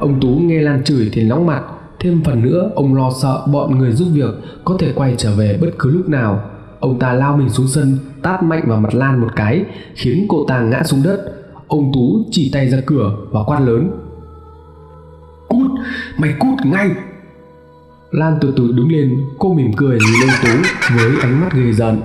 Ông 0.00 0.20
Tú 0.20 0.28
nghe 0.28 0.60
Lan 0.60 0.84
chửi 0.84 1.10
thì 1.12 1.22
nóng 1.22 1.46
mặt, 1.46 1.62
thêm 2.00 2.22
phần 2.24 2.42
nữa 2.42 2.70
ông 2.74 2.94
lo 2.94 3.10
sợ 3.22 3.46
bọn 3.52 3.78
người 3.78 3.92
giúp 3.92 4.08
việc 4.12 4.34
có 4.64 4.76
thể 4.78 4.92
quay 4.94 5.14
trở 5.18 5.34
về 5.36 5.58
bất 5.60 5.70
cứ 5.78 5.90
lúc 5.90 6.08
nào. 6.08 6.40
Ông 6.80 6.98
ta 6.98 7.12
lao 7.12 7.36
mình 7.36 7.48
xuống 7.48 7.68
sân, 7.68 7.98
tát 8.22 8.42
mạnh 8.42 8.62
vào 8.66 8.80
mặt 8.80 8.94
Lan 8.94 9.20
một 9.20 9.36
cái, 9.36 9.64
khiến 9.94 10.26
cô 10.28 10.44
ta 10.48 10.60
ngã 10.60 10.82
xuống 10.82 11.02
đất. 11.02 11.35
Ông 11.68 11.92
Tú 11.94 12.24
chỉ 12.30 12.50
tay 12.52 12.68
ra 12.68 12.78
cửa 12.86 13.16
và 13.30 13.42
quát 13.46 13.60
lớn. 13.60 13.90
Cút, 15.48 15.70
mày 16.18 16.34
cút 16.38 16.66
ngay! 16.66 16.90
Lan 18.10 18.38
từ 18.40 18.54
từ 18.56 18.72
đứng 18.72 18.92
lên, 18.92 19.18
cô 19.38 19.54
mỉm 19.54 19.72
cười 19.76 19.98
nhìn 19.98 20.28
ông 20.28 20.36
Tú 20.42 20.68
với 20.96 21.20
ánh 21.22 21.40
mắt 21.40 21.48
ghê 21.54 21.72
giận. 21.72 22.00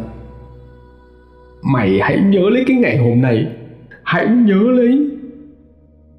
Mày 1.62 2.00
hãy 2.00 2.22
nhớ 2.22 2.50
lấy 2.50 2.64
cái 2.68 2.78
ngày 2.78 2.98
hôm 2.98 3.22
nay 3.22 3.48
Hãy 4.04 4.28
nhớ 4.28 4.56
lấy 4.56 5.10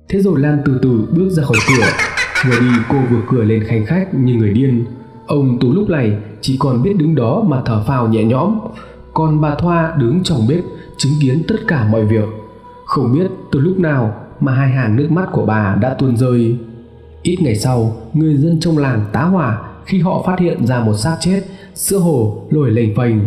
Thế 0.09 0.20
rồi 0.20 0.40
Lan 0.40 0.59
từ 0.64 0.78
từ 0.83 1.09
bước 1.16 1.31
ra 1.31 1.42
khỏi 1.42 1.57
cửa 1.68 1.87
Vừa 2.46 2.61
đi 2.61 2.76
cô 2.88 2.96
vừa 3.11 3.20
cười 3.28 3.46
lên 3.46 3.64
khanh 3.64 3.87
khách 3.87 4.14
như 4.14 4.35
người 4.35 4.50
điên 4.50 4.85
Ông 5.26 5.59
Tú 5.61 5.72
lúc 5.72 5.88
này 5.88 6.12
chỉ 6.40 6.57
còn 6.61 6.83
biết 6.83 6.96
đứng 6.96 7.14
đó 7.14 7.44
mà 7.46 7.62
thở 7.64 7.83
phào 7.87 8.09
nhẹ 8.09 8.24
nhõm 8.24 8.59
Còn 9.14 9.40
bà 9.40 9.55
Thoa 9.55 9.94
đứng 9.98 10.22
trong 10.22 10.48
bếp 10.48 10.64
chứng 10.96 11.12
kiến 11.20 11.42
tất 11.48 11.57
cả 11.68 11.88
mọi 11.90 12.05
việc 12.05 12.24
không 12.92 13.12
biết 13.12 13.31
từ 13.52 13.61
lúc 13.61 13.78
nào 13.78 14.14
mà 14.40 14.52
hai 14.52 14.68
hàng 14.68 14.96
nước 14.96 15.11
mắt 15.11 15.28
của 15.33 15.46
bà 15.46 15.76
đã 15.81 15.94
tuôn 15.94 16.16
rơi 16.16 16.57
Ít 17.22 17.37
ngày 17.40 17.57
sau, 17.57 17.92
người 18.12 18.37
dân 18.37 18.61
trong 18.61 18.78
làng 18.78 19.05
tá 19.12 19.22
hỏa 19.22 19.59
khi 19.85 20.00
họ 20.00 20.22
phát 20.26 20.38
hiện 20.38 20.66
ra 20.66 20.81
một 20.81 20.94
xác 20.94 21.16
chết, 21.20 21.42
sữa 21.74 21.98
hồ 21.98 22.42
lồi 22.50 22.70
lềnh 22.70 22.96
phềnh 22.96 23.20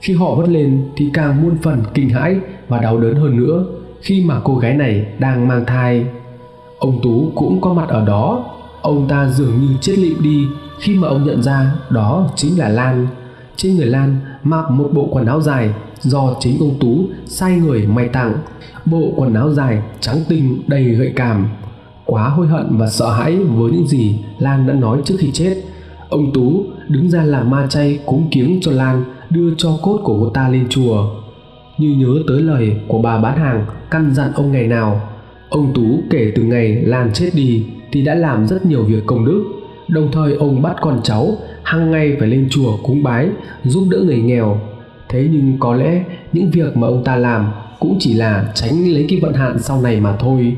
khi 0.00 0.14
họ 0.14 0.34
vất 0.34 0.48
lên 0.48 0.84
thì 0.96 1.10
càng 1.14 1.42
muôn 1.42 1.56
phần 1.62 1.82
kinh 1.94 2.08
hãi 2.08 2.36
và 2.68 2.78
đau 2.78 2.98
đớn 2.98 3.14
hơn 3.14 3.36
nữa 3.36 3.64
khi 4.02 4.24
mà 4.24 4.40
cô 4.44 4.56
gái 4.56 4.74
này 4.74 5.06
đang 5.18 5.48
mang 5.48 5.64
thai. 5.66 6.06
Ông 6.78 7.00
Tú 7.02 7.32
cũng 7.34 7.60
có 7.60 7.74
mặt 7.74 7.88
ở 7.88 8.06
đó, 8.06 8.44
ông 8.82 9.08
ta 9.08 9.28
dường 9.28 9.60
như 9.60 9.68
chết 9.80 9.98
lịm 9.98 10.22
đi 10.22 10.46
khi 10.80 10.98
mà 10.98 11.08
ông 11.08 11.24
nhận 11.24 11.42
ra 11.42 11.74
đó 11.90 12.30
chính 12.36 12.58
là 12.58 12.68
Lan. 12.68 13.06
Trên 13.56 13.76
người 13.76 13.86
Lan 13.86 14.16
mặc 14.42 14.70
một 14.70 14.90
bộ 14.92 15.08
quần 15.10 15.26
áo 15.26 15.40
dài 15.40 15.74
do 16.02 16.36
chính 16.40 16.58
ông 16.60 16.78
Tú 16.80 17.04
sai 17.26 17.56
người 17.56 17.86
may 17.86 18.08
tặng. 18.08 18.34
Bộ 18.84 19.12
quần 19.16 19.34
áo 19.34 19.52
dài 19.52 19.82
trắng 20.00 20.18
tinh 20.28 20.62
đầy 20.66 20.84
gợi 20.84 21.12
cảm. 21.16 21.48
Quá 22.04 22.28
hối 22.28 22.46
hận 22.46 22.66
và 22.78 22.88
sợ 22.88 23.10
hãi 23.10 23.36
với 23.36 23.72
những 23.72 23.86
gì 23.86 24.16
Lan 24.38 24.66
đã 24.66 24.74
nói 24.74 24.98
trước 25.04 25.14
khi 25.18 25.30
chết. 25.32 25.62
Ông 26.08 26.32
Tú 26.34 26.64
đứng 26.88 27.10
ra 27.10 27.22
làm 27.22 27.50
ma 27.50 27.66
chay 27.66 27.98
cúng 28.06 28.28
kiếng 28.30 28.58
cho 28.62 28.72
Lan, 28.72 29.04
đưa 29.30 29.54
cho 29.58 29.78
cốt 29.82 30.00
của 30.04 30.18
cô 30.18 30.30
ta 30.30 30.48
lên 30.48 30.66
chùa 30.68 31.22
như 31.78 31.94
nhớ 31.96 32.22
tới 32.28 32.42
lời 32.42 32.76
của 32.88 33.02
bà 33.02 33.18
bán 33.18 33.38
hàng 33.38 33.66
căn 33.90 34.14
dặn 34.14 34.32
ông 34.32 34.52
ngày 34.52 34.66
nào, 34.66 35.00
ông 35.48 35.72
tú 35.74 36.00
kể 36.10 36.32
từ 36.34 36.42
ngày 36.42 36.74
lan 36.74 37.10
chết 37.12 37.30
đi 37.34 37.64
thì 37.92 38.02
đã 38.02 38.14
làm 38.14 38.46
rất 38.46 38.66
nhiều 38.66 38.84
việc 38.84 39.06
công 39.06 39.24
đức 39.24 39.44
đồng 39.88 40.08
thời 40.12 40.34
ông 40.34 40.62
bắt 40.62 40.76
con 40.80 41.00
cháu 41.02 41.28
hàng 41.62 41.90
ngày 41.90 42.16
phải 42.18 42.28
lên 42.28 42.48
chùa 42.50 42.76
cúng 42.82 43.02
bái, 43.02 43.28
giúp 43.64 43.84
đỡ 43.90 43.98
người 43.98 44.22
nghèo 44.22 44.60
thế 45.12 45.28
nhưng 45.32 45.56
có 45.60 45.74
lẽ 45.74 46.04
những 46.32 46.50
việc 46.50 46.76
mà 46.76 46.86
ông 46.86 47.04
ta 47.04 47.16
làm 47.16 47.52
cũng 47.80 47.96
chỉ 48.00 48.14
là 48.14 48.52
tránh 48.54 48.92
lấy 48.92 49.06
cái 49.08 49.20
vận 49.22 49.34
hạn 49.34 49.58
sau 49.58 49.82
này 49.82 50.00
mà 50.00 50.16
thôi. 50.16 50.56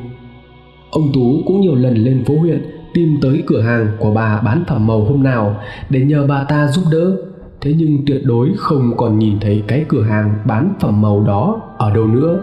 Ông 0.91 1.13
tú 1.13 1.43
cũng 1.47 1.61
nhiều 1.61 1.75
lần 1.75 1.95
lên 1.95 2.25
phố 2.25 2.39
huyện 2.39 2.63
tìm 2.95 3.19
tới 3.23 3.43
cửa 3.47 3.63
hàng 3.63 3.89
của 3.99 4.15
bà 4.15 4.41
bán 4.41 4.65
phẩm 4.69 4.87
màu 4.87 5.05
hôm 5.05 5.23
nào 5.23 5.61
để 5.91 6.01
nhờ 6.01 6.27
bà 6.27 6.45
ta 6.45 6.69
giúp 6.69 6.83
đỡ. 6.93 7.17
Thế 7.61 7.75
nhưng 7.79 8.05
tuyệt 8.07 8.23
đối 8.25 8.49
không 8.57 8.97
còn 8.97 9.19
nhìn 9.19 9.41
thấy 9.41 9.63
cái 9.69 9.85
cửa 9.89 10.03
hàng 10.03 10.35
bán 10.45 10.75
phẩm 10.81 11.01
màu 11.01 11.25
đó 11.25 11.61
ở 11.79 11.95
đâu 11.95 12.07
nữa. 12.07 12.41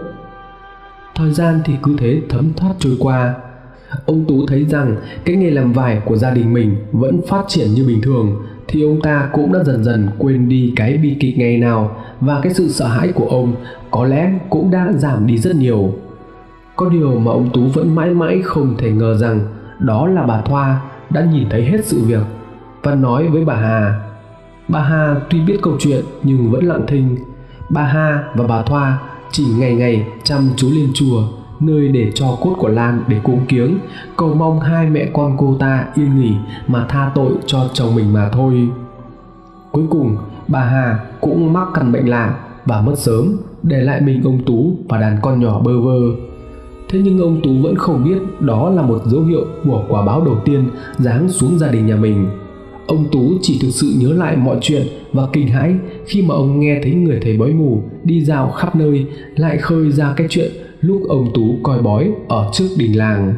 Thời 1.14 1.32
gian 1.32 1.60
thì 1.64 1.72
cứ 1.82 1.96
thế 1.98 2.20
thấm 2.28 2.52
thoát 2.56 2.74
trôi 2.78 2.96
qua. 2.98 3.34
Ông 4.06 4.24
tú 4.28 4.46
thấy 4.46 4.64
rằng 4.64 4.96
cái 5.24 5.36
nghề 5.36 5.50
làm 5.50 5.72
vải 5.72 6.00
của 6.04 6.16
gia 6.16 6.30
đình 6.30 6.52
mình 6.52 6.76
vẫn 6.92 7.20
phát 7.28 7.44
triển 7.48 7.68
như 7.74 7.84
bình 7.86 8.00
thường 8.02 8.42
thì 8.72 8.82
ông 8.82 9.00
ta 9.00 9.28
cũng 9.32 9.52
đã 9.52 9.64
dần 9.64 9.84
dần 9.84 10.08
quên 10.18 10.48
đi 10.48 10.72
cái 10.76 10.98
bi 10.98 11.16
kịch 11.20 11.38
ngày 11.38 11.58
nào 11.58 11.96
và 12.20 12.40
cái 12.42 12.54
sự 12.54 12.68
sợ 12.68 12.86
hãi 12.86 13.12
của 13.12 13.26
ông 13.26 13.54
có 13.90 14.04
lẽ 14.04 14.32
cũng 14.50 14.70
đã 14.70 14.92
giảm 14.92 15.26
đi 15.26 15.38
rất 15.38 15.56
nhiều. 15.56 15.94
Có 16.76 16.88
điều 16.88 17.18
mà 17.18 17.32
ông 17.32 17.50
tú 17.52 17.66
vẫn 17.74 17.94
mãi 17.94 18.10
mãi 18.10 18.40
không 18.44 18.74
thể 18.78 18.90
ngờ 18.90 19.16
rằng 19.16 19.40
đó 19.78 20.06
là 20.06 20.22
bà 20.22 20.40
thoa 20.40 20.80
đã 21.10 21.24
nhìn 21.24 21.48
thấy 21.50 21.64
hết 21.64 21.84
sự 21.84 22.04
việc 22.04 22.22
và 22.82 22.94
nói 22.94 23.28
với 23.28 23.44
bà 23.44 23.54
hà. 23.54 24.00
Bà 24.68 24.80
Hà 24.80 25.16
tuy 25.30 25.40
biết 25.40 25.58
câu 25.62 25.76
chuyện 25.78 26.04
nhưng 26.22 26.50
vẫn 26.50 26.64
lặng 26.64 26.84
thinh. 26.86 27.16
Bà 27.68 27.82
Hà 27.82 28.24
và 28.34 28.46
bà 28.46 28.62
Thoa 28.62 28.98
chỉ 29.30 29.44
ngày 29.58 29.74
ngày 29.74 30.06
chăm 30.22 30.50
chú 30.56 30.70
lên 30.70 30.90
chùa 30.94 31.22
nơi 31.62 31.88
để 31.88 32.12
cho 32.14 32.36
cốt 32.40 32.54
của 32.58 32.68
Lan 32.68 33.04
để 33.08 33.20
cúng 33.22 33.40
kiếng, 33.48 33.78
cầu 34.16 34.34
mong 34.34 34.60
hai 34.60 34.90
mẹ 34.90 35.10
con 35.12 35.36
cô 35.38 35.56
ta 35.60 35.86
yên 35.94 36.20
nghỉ 36.20 36.34
mà 36.66 36.86
tha 36.88 37.12
tội 37.14 37.32
cho 37.46 37.68
chồng 37.72 37.94
mình 37.94 38.12
mà 38.12 38.28
thôi. 38.32 38.68
Cuối 39.72 39.84
cùng, 39.90 40.16
bà 40.48 40.60
Hà 40.60 40.98
cũng 41.20 41.52
mắc 41.52 41.68
căn 41.74 41.92
bệnh 41.92 42.08
lạ 42.08 42.38
và 42.64 42.80
mất 42.80 42.98
sớm, 42.98 43.36
để 43.62 43.80
lại 43.80 44.00
mình 44.00 44.22
ông 44.24 44.44
Tú 44.46 44.76
và 44.88 45.00
đàn 45.00 45.18
con 45.22 45.40
nhỏ 45.40 45.60
bơ 45.60 45.80
vơ. 45.80 46.00
thế 46.88 47.00
nhưng 47.04 47.18
ông 47.18 47.40
tú 47.42 47.50
vẫn 47.62 47.74
không 47.76 48.04
biết 48.04 48.18
đó 48.40 48.70
là 48.70 48.82
một 48.82 49.02
dấu 49.06 49.22
hiệu 49.22 49.44
của 49.64 49.84
quả 49.88 50.04
báo 50.04 50.24
đầu 50.24 50.36
tiên 50.44 50.68
giáng 50.96 51.28
xuống 51.28 51.58
gia 51.58 51.68
đình 51.68 51.86
nhà 51.86 51.96
mình 51.96 52.26
ông 52.86 53.04
tú 53.12 53.32
chỉ 53.42 53.58
thực 53.62 53.70
sự 53.70 53.94
nhớ 53.98 54.12
lại 54.12 54.36
mọi 54.36 54.56
chuyện 54.60 54.86
và 55.12 55.22
kinh 55.32 55.48
hãi 55.48 55.74
khi 56.06 56.22
mà 56.22 56.34
ông 56.34 56.60
nghe 56.60 56.80
thấy 56.82 56.94
người 56.94 57.20
thầy 57.22 57.36
bói 57.36 57.52
mù 57.52 57.82
đi 58.04 58.24
dạo 58.24 58.50
khắp 58.50 58.76
nơi 58.76 59.06
lại 59.36 59.58
khơi 59.58 59.90
ra 59.90 60.14
cái 60.16 60.26
chuyện 60.30 60.50
lúc 60.82 61.02
ông 61.08 61.30
tú 61.34 61.58
coi 61.62 61.82
bói 61.82 62.12
ở 62.28 62.50
trước 62.52 62.68
đình 62.76 62.96
làng 62.98 63.34